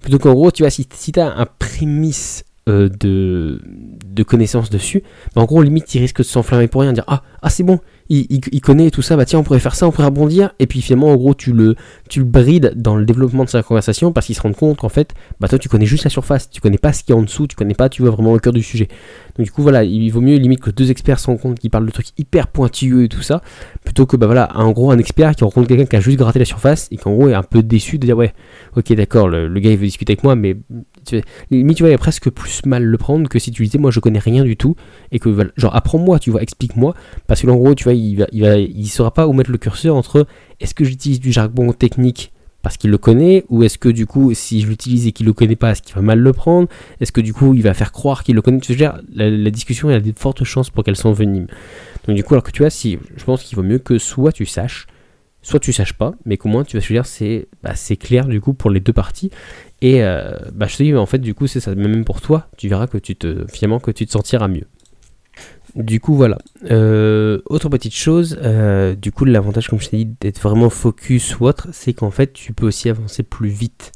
Plutôt 0.00 0.18
qu'en 0.18 0.32
gros 0.32 0.50
tu 0.50 0.64
vois 0.64 0.70
si, 0.70 0.88
si 0.92 1.12
tu 1.12 1.20
as 1.20 1.36
un 1.36 1.46
prémisse 1.46 2.42
euh, 2.70 2.88
de, 3.00 4.22
connaissances 4.22 4.68
dessus, 4.68 5.02
en 5.34 5.44
gros, 5.46 5.62
limite, 5.62 5.94
il 5.94 6.00
risque 6.00 6.18
de 6.18 6.22
s'enflammer 6.22 6.68
pour 6.68 6.82
rien, 6.82 6.92
dire 6.92 7.04
Ah, 7.06 7.22
ah 7.40 7.48
c'est 7.48 7.62
bon, 7.62 7.80
il, 8.10 8.60
connaît 8.60 8.90
tout 8.90 9.02
ça, 9.02 9.16
bah 9.16 9.24
tiens, 9.24 9.38
on 9.38 9.42
pourrait 9.42 9.60
faire 9.60 9.74
ça, 9.74 9.86
on 9.86 9.92
pourrait 9.92 10.06
rebondir, 10.06 10.50
et 10.58 10.66
puis 10.66 10.82
finalement, 10.82 11.08
en 11.08 11.16
gros, 11.16 11.32
tu 11.32 11.52
le, 11.52 11.76
tu 12.08 12.18
le 12.18 12.24
brides 12.24 12.74
dans 12.76 12.96
le 12.96 13.06
développement 13.06 13.44
de 13.44 13.48
sa 13.48 13.62
conversation 13.62 14.12
parce 14.12 14.26
qu'il 14.26 14.34
se 14.34 14.42
rend 14.42 14.52
compte 14.52 14.78
qu'en 14.78 14.88
fait, 14.88 15.14
bah 15.38 15.48
toi, 15.48 15.58
tu 15.58 15.68
connais 15.68 15.86
juste 15.86 16.04
la 16.04 16.10
surface, 16.10 16.50
tu 16.50 16.60
connais 16.60 16.76
pas 16.76 16.92
ce 16.92 17.02
qu'il 17.02 17.14
y 17.14 17.16
a 17.16 17.20
en 17.20 17.22
dessous, 17.22 17.46
tu 17.46 17.56
connais 17.56 17.74
pas, 17.74 17.88
tu 17.88 18.02
vois 18.02 18.10
vraiment 18.10 18.34
le 18.34 18.40
cœur 18.40 18.52
du 18.52 18.62
sujet. 18.62 18.88
Donc, 19.36 19.46
du 19.46 19.52
coup, 19.52 19.62
voilà, 19.62 19.84
il 19.84 20.10
vaut 20.10 20.20
mieux 20.20 20.36
limite 20.36 20.60
que 20.60 20.70
deux 20.70 20.90
experts 20.90 21.20
se 21.20 21.30
compte 21.30 21.58
qui 21.58 21.68
parlent 21.68 21.86
de 21.86 21.90
trucs 21.92 22.08
hyper 22.18 22.48
pointilleux 22.48 23.04
et 23.04 23.08
tout 23.08 23.22
ça, 23.22 23.42
plutôt 23.84 24.06
que, 24.06 24.16
bah 24.16 24.26
voilà, 24.26 24.50
en 24.56 24.72
gros, 24.72 24.90
un 24.90 24.98
expert 24.98 25.34
qui 25.34 25.44
rencontre 25.44 25.68
quelqu'un 25.68 25.86
qui 25.86 25.96
a 25.96 26.00
juste 26.00 26.18
gratté 26.18 26.40
la 26.40 26.44
surface 26.44 26.88
et 26.90 26.96
qu'en 26.96 27.14
gros 27.14 27.28
est 27.28 27.34
un 27.34 27.42
peu 27.44 27.62
déçu 27.62 27.98
de 27.98 28.06
dire, 28.06 28.16
ouais, 28.16 28.34
ok, 28.76 28.92
d'accord, 28.94 29.28
le, 29.28 29.48
gars 29.60 29.70
il 29.70 29.78
veut 29.78 29.86
discuter 29.86 30.12
avec 30.12 30.24
moi, 30.24 30.34
mais 30.34 30.56
tu, 31.04 31.22
limite, 31.50 31.78
tu 31.78 31.92
a 31.92 31.98
presque 31.98 32.30
plus 32.30 32.64
mal 32.66 32.84
le 32.84 32.98
prendre 32.98 33.28
que 33.28 33.38
si 33.38 33.50
tu 33.50 33.64
disais, 33.64 33.78
moi, 33.78 33.90
je 33.90 34.00
connais 34.00 34.18
rien 34.18 34.44
du 34.44 34.56
tout, 34.56 34.76
et 35.12 35.18
que, 35.18 35.34
genre, 35.56 35.74
apprends-moi, 35.74 36.18
tu 36.18 36.30
vois, 36.30 36.42
explique-moi, 36.42 36.94
parce 37.26 37.42
que 37.42 37.48
en 37.48 37.56
gros, 37.56 37.74
tu 37.74 37.84
vois, 37.84 37.94
il 37.94 38.16
va, 38.16 38.26
il 38.32 38.42
va, 38.42 38.88
saura 38.88 39.12
pas 39.12 39.26
où 39.26 39.32
mettre 39.32 39.50
le 39.50 39.58
curseur 39.58 39.96
entre 39.96 40.26
est-ce 40.60 40.74
que 40.74 40.84
j'utilise 40.84 41.20
du 41.20 41.32
jargon 41.32 41.72
technique 41.72 42.32
parce 42.62 42.76
qu'il 42.76 42.90
le 42.90 42.98
connaît, 42.98 43.44
ou 43.48 43.62
est-ce 43.62 43.78
que 43.78 43.88
du 43.88 44.06
coup, 44.06 44.34
si 44.34 44.60
je 44.60 44.66
l'utilise 44.66 45.06
et 45.06 45.12
qu'il 45.12 45.26
le 45.26 45.32
connaît 45.32 45.56
pas, 45.56 45.70
est-ce 45.70 45.82
qu'il 45.82 45.94
va 45.94 46.02
mal 46.02 46.18
le 46.18 46.32
prendre? 46.32 46.68
Est-ce 47.00 47.12
que 47.12 47.20
du 47.20 47.32
coup, 47.32 47.54
il 47.54 47.62
va 47.62 47.72
faire 47.72 47.90
croire 47.90 48.22
qu'il 48.22 48.34
le 48.34 48.42
connaît? 48.42 48.60
Tu 48.60 48.74
veux 48.74 48.78
la, 48.78 49.30
la, 49.30 49.50
discussion, 49.50 49.88
il 49.88 49.94
y 49.94 49.96
a 49.96 50.00
de 50.00 50.12
fortes 50.18 50.44
chances 50.44 50.68
pour 50.68 50.84
qu'elle 50.84 50.96
s'envenime. 50.96 51.46
Donc 52.06 52.16
du 52.16 52.24
coup, 52.24 52.34
alors 52.34 52.42
que 52.42 52.50
tu 52.50 52.62
vois, 52.62 52.70
si, 52.70 52.98
je 53.16 53.24
pense 53.24 53.42
qu'il 53.42 53.56
vaut 53.56 53.62
mieux 53.62 53.78
que 53.78 53.98
soit 53.98 54.32
tu 54.32 54.44
saches, 54.44 54.86
soit 55.42 55.60
tu 55.60 55.72
saches 55.72 55.94
pas, 55.94 56.14
mais 56.24 56.36
qu'au 56.36 56.48
moins 56.48 56.64
tu 56.64 56.76
vas 56.76 56.82
se 56.82 56.92
dire 56.92 57.06
c'est 57.06 57.48
bah, 57.62 57.74
c'est 57.74 57.96
clair 57.96 58.26
du 58.26 58.40
coup 58.40 58.54
pour 58.54 58.70
les 58.70 58.80
deux 58.80 58.92
parties. 58.92 59.30
Et 59.82 60.02
euh, 60.02 60.32
bah, 60.52 60.66
je 60.66 60.76
te 60.76 60.82
dis, 60.82 60.94
en 60.94 61.06
fait, 61.06 61.18
du 61.18 61.34
coup, 61.34 61.46
c'est 61.46 61.60
ça, 61.60 61.74
même 61.74 62.04
pour 62.04 62.20
toi, 62.20 62.48
tu 62.56 62.68
verras 62.68 62.86
que 62.86 62.98
tu 62.98 63.16
te, 63.16 63.46
finalement, 63.50 63.80
que 63.80 63.90
tu 63.90 64.06
te 64.06 64.12
sentiras 64.12 64.48
mieux. 64.48 64.66
Du 65.74 66.00
coup, 66.00 66.14
voilà. 66.14 66.38
Euh, 66.70 67.40
autre 67.46 67.68
petite 67.68 67.94
chose, 67.94 68.38
euh, 68.42 68.94
du 68.94 69.12
coup, 69.12 69.24
l'avantage, 69.24 69.68
comme 69.68 69.80
je 69.80 69.88
t'ai 69.88 70.04
dit, 70.04 70.16
d'être 70.20 70.40
vraiment 70.40 70.68
focus 70.68 71.38
ou 71.38 71.46
autre, 71.46 71.68
c'est 71.72 71.94
qu'en 71.94 72.10
fait, 72.10 72.32
tu 72.32 72.52
peux 72.52 72.66
aussi 72.66 72.90
avancer 72.90 73.22
plus 73.22 73.48
vite. 73.48 73.92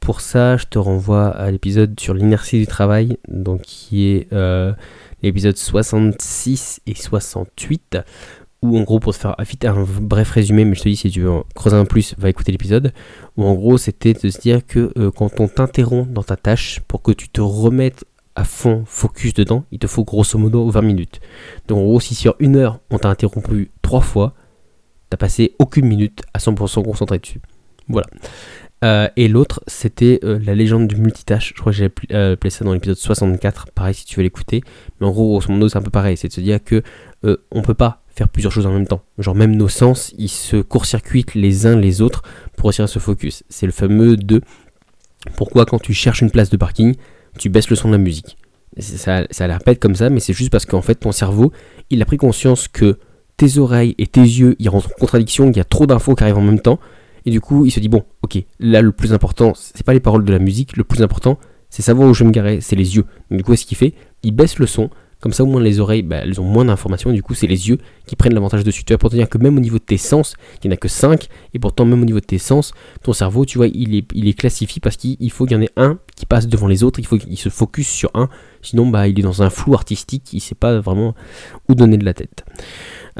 Pour 0.00 0.20
ça, 0.20 0.56
je 0.56 0.66
te 0.66 0.78
renvoie 0.78 1.28
à 1.28 1.50
l'épisode 1.50 1.98
sur 1.98 2.12
l'inertie 2.12 2.58
du 2.58 2.66
travail, 2.66 3.18
donc 3.28 3.62
qui 3.62 4.08
est 4.08 4.28
l'épisode 5.22 5.56
66 5.56 6.80
et 6.86 6.94
68, 6.94 7.98
où 8.62 8.78
en 8.78 8.82
gros, 8.82 9.00
pour 9.00 9.12
te 9.12 9.18
faire 9.18 9.34
vite 9.40 9.64
un 9.64 9.84
bref 10.00 10.30
résumé, 10.30 10.64
mais 10.64 10.74
je 10.74 10.82
te 10.82 10.88
dis, 10.88 10.96
si 10.96 11.10
tu 11.10 11.20
veux 11.22 11.32
creuser 11.54 11.76
un 11.76 11.84
plus, 11.84 12.14
va 12.16 12.30
écouter 12.30 12.52
l'épisode, 12.52 12.92
où 13.36 13.44
en 13.44 13.54
gros, 13.54 13.76
c'était 13.76 14.14
de 14.14 14.30
se 14.30 14.40
dire 14.40 14.64
que 14.66 14.92
quand 15.10 15.40
on 15.40 15.48
t'interrompt 15.48 16.12
dans 16.12 16.22
ta 16.22 16.36
tâche, 16.36 16.80
pour 16.86 17.02
que 17.02 17.12
tu 17.12 17.28
te 17.28 17.40
remettes 17.40 18.04
à 18.34 18.44
fond 18.44 18.84
focus 18.86 19.34
dedans, 19.34 19.64
il 19.72 19.78
te 19.78 19.86
faut 19.86 20.04
grosso 20.04 20.38
modo 20.38 20.68
20 20.68 20.82
minutes. 20.82 21.20
Donc 21.68 21.78
en 21.78 21.82
gros, 21.82 22.00
si 22.00 22.14
sur 22.14 22.34
une 22.38 22.56
heure 22.56 22.80
on 22.90 22.98
t'a 22.98 23.08
interrompu 23.08 23.70
trois 23.82 24.00
fois, 24.00 24.34
t'as 25.10 25.16
passé 25.16 25.54
aucune 25.58 25.86
minute 25.86 26.22
à 26.32 26.38
100% 26.38 26.84
concentré 26.84 27.18
dessus. 27.18 27.40
Voilà. 27.88 28.06
Euh, 28.84 29.08
et 29.16 29.28
l'autre, 29.28 29.62
c'était 29.66 30.18
euh, 30.24 30.40
la 30.42 30.54
légende 30.54 30.88
du 30.88 30.96
multitâche. 30.96 31.52
Je 31.54 31.60
crois 31.60 31.72
que 31.72 31.78
j'ai 31.78 31.84
appelé 31.84 32.50
ça 32.50 32.64
dans 32.64 32.72
l'épisode 32.72 32.96
64. 32.96 33.70
Pareil, 33.72 33.94
si 33.94 34.04
tu 34.04 34.16
veux 34.16 34.24
l'écouter. 34.24 34.62
Mais 35.00 35.06
en 35.06 35.10
gros, 35.10 35.28
grosso 35.28 35.52
modo, 35.52 35.68
c'est 35.68 35.78
un 35.78 35.82
peu 35.82 35.90
pareil. 35.90 36.16
C'est 36.16 36.28
de 36.28 36.32
se 36.32 36.40
dire 36.40 36.62
que 36.64 36.82
on 37.52 37.62
peut 37.62 37.74
pas 37.74 38.01
faire 38.14 38.28
plusieurs 38.28 38.52
choses 38.52 38.66
en 38.66 38.72
même 38.72 38.86
temps. 38.86 39.02
Genre, 39.18 39.34
même 39.34 39.56
nos 39.56 39.68
sens, 39.68 40.12
ils 40.18 40.28
se 40.28 40.56
court-circuitent 40.56 41.34
les 41.34 41.66
uns 41.66 41.76
les 41.76 42.00
autres 42.00 42.22
pour 42.56 42.68
réussir 42.68 42.84
à 42.84 42.88
se 42.88 42.98
focus. 42.98 43.42
C'est 43.48 43.66
le 43.66 43.72
fameux 43.72 44.16
de 44.16 44.40
pourquoi, 45.36 45.66
quand 45.66 45.78
tu 45.78 45.94
cherches 45.94 46.22
une 46.22 46.30
place 46.30 46.50
de 46.50 46.56
parking, 46.56 46.94
tu 47.38 47.48
baisses 47.48 47.70
le 47.70 47.76
son 47.76 47.88
de 47.88 47.92
la 47.92 47.98
musique? 47.98 48.36
Ça, 48.78 49.24
ça 49.30 49.44
a 49.44 49.46
l'air 49.46 49.60
bête 49.64 49.80
comme 49.80 49.94
ça, 49.94 50.10
mais 50.10 50.20
c'est 50.20 50.32
juste 50.32 50.50
parce 50.50 50.66
qu'en 50.66 50.82
fait, 50.82 50.96
ton 50.96 51.12
cerveau, 51.12 51.52
il 51.90 52.00
a 52.02 52.04
pris 52.04 52.16
conscience 52.16 52.68
que 52.68 52.98
tes 53.36 53.58
oreilles 53.58 53.94
et 53.98 54.06
tes 54.06 54.20
yeux, 54.20 54.56
ils 54.58 54.68
rentrent 54.68 54.88
en 54.88 54.98
contradiction, 54.98 55.50
il 55.50 55.56
y 55.56 55.60
a 55.60 55.64
trop 55.64 55.86
d'infos 55.86 56.14
qui 56.14 56.22
arrivent 56.22 56.38
en 56.38 56.42
même 56.42 56.60
temps. 56.60 56.80
Et 57.24 57.30
du 57.30 57.40
coup, 57.40 57.66
il 57.66 57.70
se 57.70 57.80
dit, 57.80 57.88
bon, 57.88 58.04
ok, 58.22 58.42
là, 58.58 58.82
le 58.82 58.92
plus 58.92 59.12
important, 59.12 59.52
c'est 59.54 59.84
pas 59.84 59.92
les 59.92 60.00
paroles 60.00 60.24
de 60.24 60.32
la 60.32 60.38
musique, 60.38 60.76
le 60.76 60.84
plus 60.84 61.02
important, 61.02 61.38
c'est 61.70 61.82
savoir 61.82 62.08
où 62.08 62.14
je 62.14 62.24
vais 62.24 62.28
me 62.28 62.32
garer, 62.32 62.60
c'est 62.60 62.76
les 62.76 62.96
yeux. 62.96 63.04
Donc, 63.30 63.38
du 63.38 63.44
coup, 63.44 63.54
ce 63.54 63.64
qu'il 63.64 63.76
fait? 63.76 63.94
Il 64.22 64.32
baisse 64.32 64.58
le 64.58 64.66
son, 64.66 64.90
comme 65.22 65.32
ça, 65.32 65.44
au 65.44 65.46
moins, 65.46 65.62
les 65.62 65.78
oreilles, 65.78 66.02
bah, 66.02 66.16
elles 66.16 66.40
ont 66.40 66.44
moins 66.44 66.64
d'informations, 66.64 67.12
du 67.12 67.22
coup, 67.22 67.32
c'est 67.32 67.46
les 67.46 67.68
yeux 67.68 67.78
qui 68.06 68.16
prennent 68.16 68.34
l'avantage 68.34 68.64
dessus. 68.64 68.82
Tu 68.82 68.92
vois, 68.92 68.98
pour 68.98 69.08
te 69.08 69.14
dire 69.14 69.28
que 69.28 69.38
même 69.38 69.56
au 69.56 69.60
niveau 69.60 69.78
de 69.78 69.84
tes 69.84 69.96
sens, 69.96 70.34
il 70.62 70.66
n'y 70.66 70.72
en 70.72 70.74
a 70.74 70.76
que 70.76 70.88
5, 70.88 71.28
et 71.54 71.60
pourtant, 71.60 71.84
même 71.84 72.02
au 72.02 72.04
niveau 72.04 72.18
de 72.18 72.24
tes 72.24 72.38
sens, 72.38 72.72
ton 73.04 73.12
cerveau, 73.12 73.44
tu 73.46 73.56
vois, 73.56 73.68
il 73.68 73.94
est, 73.94 74.04
il 74.14 74.26
est 74.26 74.32
classifié 74.32 74.80
parce 74.80 74.96
qu'il 74.96 75.30
faut 75.30 75.46
qu'il 75.46 75.56
y 75.56 75.60
en 75.60 75.62
ait 75.62 75.70
un 75.76 76.00
qui 76.16 76.26
passe 76.26 76.48
devant 76.48 76.66
les 76.66 76.82
autres, 76.82 76.98
il 76.98 77.06
faut 77.06 77.18
qu'il 77.18 77.38
se 77.38 77.50
focus 77.50 77.86
sur 77.86 78.10
un, 78.14 78.28
sinon, 78.62 78.88
bah, 78.88 79.06
il 79.06 79.16
est 79.16 79.22
dans 79.22 79.42
un 79.42 79.48
flou 79.48 79.74
artistique, 79.74 80.32
il 80.32 80.40
sait 80.40 80.56
pas 80.56 80.80
vraiment 80.80 81.14
où 81.68 81.76
donner 81.76 81.98
de 81.98 82.04
la 82.04 82.14
tête. 82.14 82.44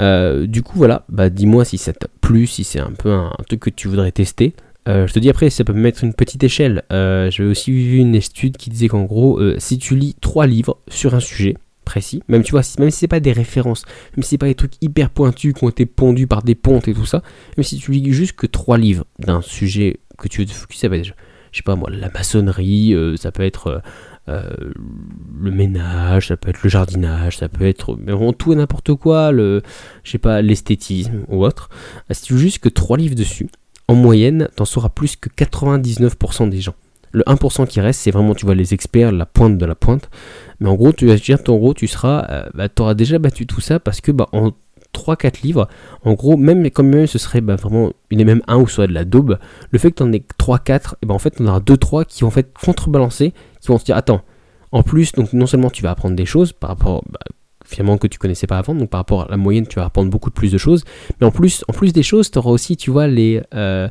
Euh, 0.01 0.49
du 0.49 0.62
coup, 0.62 0.79
voilà, 0.79 1.05
bah, 1.09 1.31
dis-moi 1.31 1.65
si 1.65 1.79
ça 1.79 1.93
t'a 1.93 2.09
plu, 2.21 2.49
si 2.49 2.65
c'est 2.65 2.81
un 2.81 2.91
peu 2.91 3.12
un, 3.12 3.31
truc 3.47 3.61
que 3.61 3.71
tu 3.71 3.87
voudrais 3.87 4.11
tester. 4.11 4.55
Euh, 4.88 5.07
je 5.07 5.12
te 5.12 5.21
dis 5.21 5.31
après, 5.31 5.51
ça 5.51 5.62
peut 5.62 5.73
me 5.73 5.81
mettre 5.81 6.03
une 6.03 6.15
petite 6.15 6.43
échelle. 6.43 6.83
Euh, 6.93 7.31
J'avais 7.31 7.49
aussi 7.49 7.71
vu 7.71 7.99
une 7.99 8.17
étude 8.17 8.57
qui 8.57 8.71
disait 8.71 8.88
qu'en 8.88 9.05
gros, 9.05 9.41
si 9.59 9.79
tu 9.79 9.95
lis 9.95 10.17
trois 10.21 10.49
livres 10.49 10.79
sur 10.88 11.15
un 11.15 11.21
sujet 11.21 11.55
précis, 11.92 12.22
même 12.28 12.42
tu 12.42 12.52
vois, 12.52 12.62
même 12.78 12.90
si 12.90 12.98
c'est 13.00 13.09
pas 13.09 13.20
des 13.20 13.33
références, 13.33 13.85
même 14.16 14.22
si 14.22 14.31
c'est 14.31 14.38
pas 14.38 14.46
des 14.46 14.55
trucs 14.55 14.74
hyper 14.81 15.11
pointus 15.11 15.52
qui 15.52 15.64
ont 15.64 15.68
été 15.68 15.85
pondus 15.85 16.26
par 16.26 16.42
des 16.42 16.55
pontes 16.55 16.88
et 16.88 16.94
tout 16.94 17.07
ça, 17.07 17.22
même 17.57 17.64
si 17.64 17.76
tu 17.76 17.92
lis 17.92 18.12
juste 18.12 18.33
que 18.33 18.46
trois 18.46 18.78
livres 18.78 19.05
d'un 19.18 19.42
sujet 19.42 20.00
que 20.16 20.28
tu 20.28 20.40
veux 20.40 20.46
te 20.46 20.52
focus, 20.52 20.81
ça 20.81 20.88
va 20.88 20.96
être, 20.96 21.05
je 21.52 21.59
sais 21.59 21.62
pas 21.62 21.76
moi, 21.76 21.90
la 21.90 22.09
maçonnerie, 22.09 22.96
ça 23.16 23.31
peut 23.31 23.42
être 23.42 23.83
euh, 24.28 24.50
le 25.40 25.50
ménage, 25.50 26.28
ça 26.28 26.37
peut 26.37 26.50
être 26.50 26.62
le 26.62 26.70
jardinage, 26.70 27.38
ça 27.38 27.48
peut 27.48 27.66
être 27.66 27.94
vraiment 27.94 28.33
tout 28.33 28.52
et 28.52 28.57
n'importe 28.57 28.94
quoi, 28.94 29.33
le, 29.33 29.62
je 30.05 30.12
sais 30.12 30.18
pas, 30.18 30.42
l'esthétisme 30.42 31.24
ou 31.28 31.44
autre. 31.44 31.68
Euh, 32.11 32.14
si 32.14 32.22
tu 32.22 32.35
veux 32.35 32.38
juste 32.38 32.61
que 32.61 32.68
3 32.68 32.98
livres 32.98 33.16
dessus, 33.16 33.48
en 33.88 33.94
moyenne, 33.94 34.48
t'en 34.55 34.64
sauras 34.64 34.90
plus 34.90 35.16
que 35.16 35.28
99% 35.28 36.48
des 36.48 36.61
gens. 36.61 36.74
Le 37.12 37.22
1% 37.27 37.66
qui 37.66 37.81
reste, 37.81 38.01
c'est 38.01 38.11
vraiment, 38.11 38.35
tu 38.35 38.46
vois, 38.46 38.55
les 38.55 38.75
experts, 38.75 39.12
la 39.12 39.27
pointe 39.27 39.59
de 39.59 39.66
la 39.66 39.75
pointe. 39.75 40.11
Mais 40.61 40.68
en 40.68 40.75
gros, 40.75 40.92
tu 40.92 41.07
vas 41.07 41.16
dire, 41.16 41.38
en 41.48 41.57
gros, 41.57 41.75
tu 41.75 41.87
seras, 41.87 42.27
euh, 42.31 42.48
bah, 42.55 42.68
auras 42.79 42.94
déjà 42.94 43.18
battu 43.18 43.46
tout 43.46 43.61
ça 43.61 43.79
parce 43.79 44.01
que, 44.01 44.12
bah, 44.12 44.29
en 44.33 44.53
3-4 44.92 45.42
livres, 45.42 45.68
en 46.05 46.14
gros, 46.14 46.37
même 46.37 46.64
quand 46.70 46.83
même 46.83 47.07
ce 47.07 47.18
serait 47.18 47.40
bah, 47.40 47.57
vraiment, 47.57 47.92
il 48.11 48.20
est 48.20 48.25
même 48.25 48.42
un 48.46 48.59
ou 48.59 48.68
soit 48.68 48.87
de 48.87 48.92
la 48.92 49.05
daube, 49.05 49.38
le 49.70 49.79
fait 49.79 49.90
que 49.90 49.96
tu 49.96 50.03
en 50.03 50.12
aies 50.12 50.22
3-4, 50.38 50.94
et 51.03 51.07
ben 51.07 51.14
en 51.14 51.18
fait, 51.18 51.35
on 51.40 51.46
aura 51.46 51.61
2-3 51.61 52.05
qui 52.05 52.22
vont 52.22 52.29
en 52.29 52.31
fait 52.31 52.53
contrebalancer 52.62 53.33
qui 53.61 53.68
vont 53.68 53.79
se 53.79 53.85
dire 53.85 53.96
attends, 53.96 54.22
en 54.70 54.83
plus, 54.83 55.12
donc 55.12 55.33
non 55.33 55.46
seulement 55.46 55.70
tu 55.70 55.83
vas 55.83 55.90
apprendre 55.90 56.16
des 56.16 56.27
choses 56.27 56.53
par 56.53 56.70
rapport 56.70 57.03
bah, 57.09 57.20
finalement 57.64 57.98
que 57.98 58.07
tu 58.07 58.18
connaissais 58.18 58.46
pas 58.46 58.59
avant, 58.59 58.75
donc 58.75 58.90
par 58.90 59.01
rapport 59.01 59.22
à 59.22 59.29
la 59.31 59.37
moyenne, 59.37 59.66
tu 59.66 59.77
vas 59.77 59.87
apprendre 59.87 60.11
beaucoup 60.11 60.31
plus 60.31 60.53
de 60.53 60.59
choses, 60.59 60.85
mais 61.20 61.27
en 61.27 61.31
plus, 61.31 61.64
en 61.68 61.72
plus 61.72 61.92
des 61.92 62.03
choses, 62.03 62.31
tu 62.31 62.38
auras 62.38 62.51
aussi, 62.51 62.77
tu 62.77 62.90
vois, 62.90 63.07
les 63.07 63.42
euh, 63.55 63.88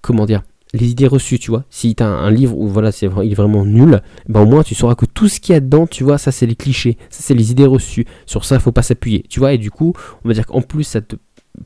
comment 0.00 0.26
dire, 0.26 0.42
les 0.74 0.90
idées 0.90 1.06
reçues, 1.06 1.38
tu 1.38 1.50
vois. 1.50 1.64
Si 1.70 1.94
tu 1.94 2.02
as 2.02 2.06
un 2.06 2.30
livre 2.30 2.56
où 2.56 2.68
voilà, 2.68 2.92
c'est 2.92 3.08
il 3.22 3.32
est 3.32 3.34
vraiment 3.34 3.64
nul, 3.64 4.00
ben 4.28 4.40
au 4.40 4.46
moins 4.46 4.62
tu 4.62 4.74
sauras 4.74 4.94
que 4.94 5.06
tout 5.06 5.28
ce 5.28 5.40
qu'il 5.40 5.52
y 5.52 5.56
a 5.56 5.60
dedans, 5.60 5.86
tu 5.86 6.04
vois, 6.04 6.18
ça 6.18 6.32
c'est 6.32 6.46
les 6.46 6.56
clichés, 6.56 6.96
ça 7.10 7.20
c'est 7.22 7.34
les 7.34 7.50
idées 7.50 7.66
reçues. 7.66 8.06
Sur 8.26 8.44
ça, 8.44 8.56
il 8.56 8.60
faut 8.60 8.72
pas 8.72 8.82
s'appuyer, 8.82 9.24
tu 9.28 9.40
vois. 9.40 9.52
Et 9.52 9.58
du 9.58 9.70
coup, 9.70 9.92
on 10.24 10.28
va 10.28 10.34
dire 10.34 10.46
qu'en 10.46 10.62
plus 10.62 10.84
ça 10.84 11.00
te 11.00 11.16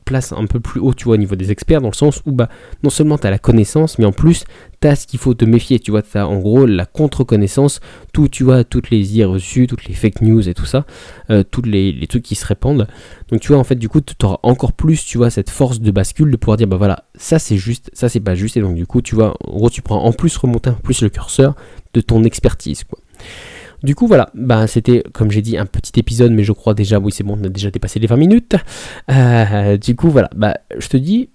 place 0.05 0.31
un 0.31 0.45
peu 0.45 0.59
plus 0.59 0.79
haut, 0.79 0.93
tu 0.93 1.05
vois, 1.05 1.15
au 1.15 1.17
niveau 1.17 1.35
des 1.35 1.51
experts, 1.51 1.81
dans 1.81 1.89
le 1.89 1.93
sens 1.93 2.21
où, 2.25 2.31
bah, 2.31 2.49
non 2.83 2.89
seulement 2.89 3.17
tu 3.17 3.27
as 3.27 3.31
la 3.31 3.39
connaissance, 3.39 3.99
mais 3.99 4.05
en 4.05 4.11
plus, 4.11 4.45
tu 4.81 4.87
as 4.87 4.95
ce 4.95 5.07
qu'il 5.07 5.19
faut 5.19 5.33
te 5.33 5.45
méfier, 5.45 5.79
tu 5.79 5.91
vois, 5.91 6.01
tu 6.01 6.17
as 6.17 6.27
en 6.27 6.39
gros 6.39 6.65
la 6.65 6.85
contre-connaissance, 6.85 7.79
tout, 8.13 8.27
tu 8.27 8.43
vois, 8.43 8.63
toutes 8.63 8.89
les 8.89 9.13
idées 9.13 9.25
reçues, 9.25 9.67
toutes 9.67 9.85
les 9.85 9.93
fake 9.93 10.21
news 10.21 10.47
et 10.47 10.53
tout 10.53 10.65
ça, 10.65 10.85
euh, 11.29 11.43
tous 11.43 11.63
les, 11.63 12.05
trucs 12.07 12.23
qui 12.23 12.35
se 12.35 12.45
répandent. 12.45 12.87
Donc, 13.29 13.41
tu 13.41 13.49
vois, 13.49 13.57
en 13.57 13.63
fait, 13.63 13.75
du 13.75 13.89
coup, 13.89 14.01
tu 14.01 14.13
auras 14.23 14.39
encore 14.43 14.73
plus, 14.73 15.03
tu 15.05 15.17
vois, 15.17 15.29
cette 15.29 15.49
force 15.49 15.79
de 15.79 15.91
bascule 15.91 16.31
de 16.31 16.37
pouvoir 16.37 16.57
dire, 16.57 16.67
bah 16.67 16.77
voilà, 16.77 17.05
ça 17.15 17.39
c'est 17.39 17.57
juste, 17.57 17.89
ça 17.93 18.09
c'est 18.09 18.19
pas 18.19 18.35
juste, 18.35 18.57
et 18.57 18.61
donc, 18.61 18.75
du 18.75 18.85
coup, 18.85 19.01
tu 19.01 19.15
vois, 19.15 19.35
en 19.45 19.55
gros, 19.55 19.69
tu 19.69 19.81
prends 19.81 20.03
en 20.03 20.11
plus 20.13 20.35
remonter 20.37 20.71
peu 20.71 20.75
plus 20.83 21.01
le 21.01 21.09
curseur 21.09 21.55
de 21.93 22.01
ton 22.01 22.23
expertise, 22.23 22.83
quoi. 22.83 22.99
Du 23.83 23.95
coup, 23.95 24.07
voilà, 24.07 24.29
bah, 24.33 24.67
c'était, 24.67 25.03
comme 25.13 25.31
j'ai 25.31 25.41
dit, 25.41 25.57
un 25.57 25.65
petit 25.65 25.99
épisode, 25.99 26.31
mais 26.31 26.43
je 26.43 26.51
crois 26.51 26.73
déjà, 26.73 26.99
oui, 26.99 27.11
c'est 27.11 27.23
bon, 27.23 27.37
on 27.39 27.43
a 27.43 27.49
déjà 27.49 27.69
dépassé 27.69 27.99
les 27.99 28.07
20 28.07 28.15
minutes. 28.17 28.55
Euh, 29.09 29.77
du 29.77 29.95
coup, 29.95 30.09
voilà, 30.09 30.29
bah, 30.35 30.55
je 30.77 30.87
te 30.87 30.97
dis, 30.97 31.29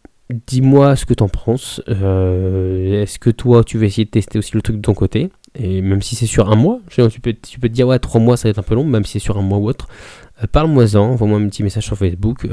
dis-moi 0.46 0.96
ce 0.96 1.06
que 1.06 1.14
t'en 1.14 1.28
penses. 1.28 1.80
Euh, 1.88 3.02
est-ce 3.02 3.18
que 3.18 3.30
toi, 3.30 3.64
tu 3.64 3.78
vas 3.78 3.86
essayer 3.86 4.04
de 4.04 4.10
tester 4.10 4.38
aussi 4.38 4.52
le 4.54 4.62
truc 4.62 4.76
de 4.76 4.82
ton 4.82 4.94
côté? 4.94 5.30
Et 5.54 5.82
même 5.82 6.02
si 6.02 6.16
c'est 6.16 6.26
sur 6.26 6.50
un 6.50 6.56
mois, 6.56 6.80
tu 6.88 7.20
peux, 7.20 7.34
tu 7.34 7.60
peux 7.60 7.68
te 7.68 7.74
dire, 7.74 7.86
ouais, 7.86 7.98
trois 7.98 8.20
mois, 8.20 8.36
ça 8.36 8.48
va 8.48 8.50
être 8.50 8.58
un 8.58 8.62
peu 8.62 8.74
long, 8.74 8.84
même 8.84 9.04
si 9.04 9.12
c'est 9.12 9.18
sur 9.18 9.38
un 9.38 9.42
mois 9.42 9.58
ou 9.58 9.68
autre. 9.68 9.88
Euh, 10.42 10.46
parle-moi-en, 10.50 10.98
envoie-moi 10.98 11.38
un 11.38 11.48
petit 11.48 11.62
message 11.62 11.84
sur 11.84 11.96
Facebook. 11.96 12.46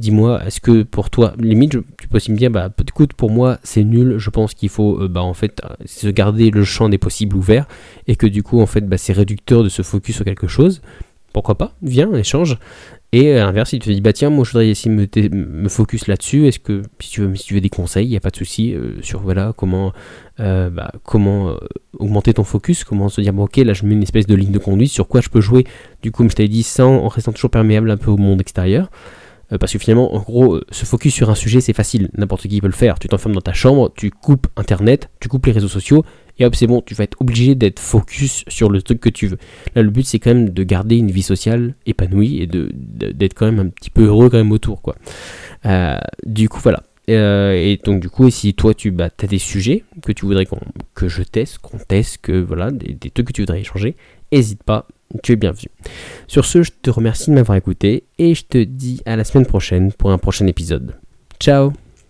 Euh, 0.00 0.10
dis-moi, 0.10 0.44
est-ce 0.46 0.60
que 0.60 0.82
pour 0.82 1.10
toi, 1.10 1.34
limite, 1.38 1.72
tu 1.98 2.08
peux 2.08 2.16
aussi 2.16 2.32
me 2.32 2.36
dire, 2.36 2.50
bah 2.50 2.70
écoute, 2.86 3.12
pour 3.12 3.30
moi, 3.30 3.58
c'est 3.62 3.84
nul. 3.84 4.18
Je 4.18 4.30
pense 4.30 4.54
qu'il 4.54 4.68
faut, 4.68 5.02
euh, 5.02 5.08
bah 5.08 5.22
en 5.22 5.34
fait, 5.34 5.60
se 5.84 6.08
garder 6.08 6.50
le 6.50 6.64
champ 6.64 6.88
des 6.88 6.98
possibles 6.98 7.36
ouvert 7.36 7.66
et 8.06 8.16
que 8.16 8.26
du 8.26 8.42
coup, 8.42 8.60
en 8.60 8.66
fait, 8.66 8.86
bah, 8.86 8.98
c'est 8.98 9.12
réducteur 9.12 9.62
de 9.62 9.68
se 9.68 9.82
focus 9.82 10.16
sur 10.16 10.24
quelque 10.24 10.48
chose. 10.48 10.80
Pourquoi 11.32 11.56
pas? 11.56 11.74
Viens, 11.82 12.12
échange. 12.14 12.58
Et 13.12 13.32
à 13.32 13.44
l'inverse, 13.44 13.72
il 13.72 13.80
te 13.80 13.90
dit, 13.90 14.00
bah 14.00 14.12
tiens, 14.12 14.30
moi 14.30 14.44
je 14.44 14.50
voudrais 14.50 14.68
essayer 14.68 14.94
de 14.94 15.34
me, 15.34 15.68
focus 15.68 16.06
là-dessus. 16.06 16.46
Est-ce 16.46 16.60
que 16.60 16.82
si 17.00 17.10
tu 17.10 17.54
veux, 17.54 17.60
des 17.60 17.68
conseils, 17.68 18.06
il 18.06 18.10
n'y 18.10 18.16
a 18.16 18.20
pas 18.20 18.30
de 18.30 18.36
souci 18.36 18.74
sur 19.02 19.20
voilà 19.20 19.52
comment, 19.56 19.92
bah, 20.38 20.92
comment 21.04 21.56
augmenter 21.98 22.34
ton 22.34 22.44
focus, 22.44 22.84
comment 22.84 23.08
se 23.08 23.20
dire, 23.20 23.32
bon 23.32 23.44
ok, 23.44 23.56
là 23.58 23.72
je 23.72 23.84
mets 23.84 23.94
une 23.94 24.02
espèce 24.04 24.26
de 24.26 24.34
ligne 24.36 24.52
de 24.52 24.58
conduite, 24.58 24.92
sur 24.92 25.08
quoi 25.08 25.20
je 25.20 25.28
peux 25.28 25.40
jouer, 25.40 25.66
du 26.02 26.12
coup, 26.12 26.18
comme 26.18 26.30
je 26.30 26.36
t'avais 26.36 26.48
dit, 26.48 26.62
sans, 26.62 26.98
en 26.98 27.08
restant 27.08 27.32
toujours 27.32 27.50
perméable 27.50 27.90
un 27.90 27.96
peu 27.96 28.12
au 28.12 28.16
monde 28.16 28.40
extérieur. 28.40 28.88
Euh, 29.52 29.58
parce 29.58 29.72
que 29.72 29.78
finalement, 29.78 30.14
en 30.14 30.20
gros, 30.20 30.56
euh, 30.56 30.64
se 30.70 30.84
focus 30.84 31.14
sur 31.14 31.30
un 31.30 31.34
sujet, 31.34 31.60
c'est 31.60 31.72
facile, 31.72 32.10
n'importe 32.16 32.46
qui 32.46 32.60
peut 32.60 32.66
le 32.66 32.72
faire. 32.72 32.98
Tu 32.98 33.08
t'enfermes 33.08 33.34
dans 33.34 33.40
ta 33.40 33.52
chambre, 33.52 33.92
tu 33.96 34.10
coupes 34.10 34.46
Internet, 34.56 35.10
tu 35.20 35.28
coupes 35.28 35.46
les 35.46 35.52
réseaux 35.52 35.68
sociaux, 35.68 36.04
et 36.38 36.44
hop, 36.44 36.54
c'est 36.54 36.66
bon, 36.66 36.82
tu 36.84 36.94
vas 36.94 37.04
être 37.04 37.20
obligé 37.20 37.54
d'être 37.54 37.80
focus 37.80 38.44
sur 38.48 38.70
le 38.70 38.80
truc 38.82 39.00
que 39.00 39.08
tu 39.08 39.26
veux. 39.26 39.38
Là, 39.74 39.82
le 39.82 39.90
but, 39.90 40.06
c'est 40.06 40.18
quand 40.18 40.34
même 40.34 40.50
de 40.50 40.62
garder 40.62 40.96
une 40.96 41.10
vie 41.10 41.22
sociale 41.22 41.74
épanouie 41.86 42.40
et 42.40 42.46
de, 42.46 42.70
d'être 42.72 43.34
quand 43.34 43.46
même 43.46 43.58
un 43.58 43.68
petit 43.68 43.90
peu 43.90 44.04
heureux 44.04 44.30
quand 44.30 44.38
même 44.38 44.52
autour, 44.52 44.80
quoi. 44.82 44.96
Euh, 45.66 45.98
du 46.24 46.48
coup, 46.48 46.60
voilà. 46.62 46.82
et 47.08 47.78
donc, 47.84 48.00
du 48.00 48.08
coup, 48.08 48.30
si 48.30 48.54
toi, 48.54 48.72
tu 48.72 48.90
bah, 48.90 49.10
as 49.22 49.26
des 49.26 49.38
sujets 49.38 49.84
que 50.02 50.12
tu 50.12 50.24
voudrais 50.24 50.46
que 50.94 51.08
je 51.08 51.22
teste, 51.22 51.58
qu'on 51.58 51.78
teste, 51.78 52.30
voilà, 52.30 52.70
des, 52.70 52.94
des 52.94 53.10
trucs 53.10 53.26
que 53.26 53.32
tu 53.32 53.42
voudrais 53.42 53.60
échanger, 53.60 53.96
n'hésite 54.32 54.62
pas, 54.62 54.86
tu 55.22 55.32
es 55.32 55.36
bienvenu. 55.36 55.68
Sur 56.26 56.44
ce, 56.44 56.62
je 56.62 56.70
te 56.82 56.90
remercie 56.90 57.30
de 57.30 57.34
m'avoir 57.34 57.56
écouté 57.56 58.04
et 58.18 58.34
je 58.34 58.44
te 58.44 58.58
dis 58.58 59.02
à 59.06 59.16
la 59.16 59.24
semaine 59.24 59.46
prochaine 59.46 59.92
pour 59.92 60.10
un 60.10 60.18
prochain 60.18 60.46
épisode. 60.46 60.96
Ciao 61.38 61.72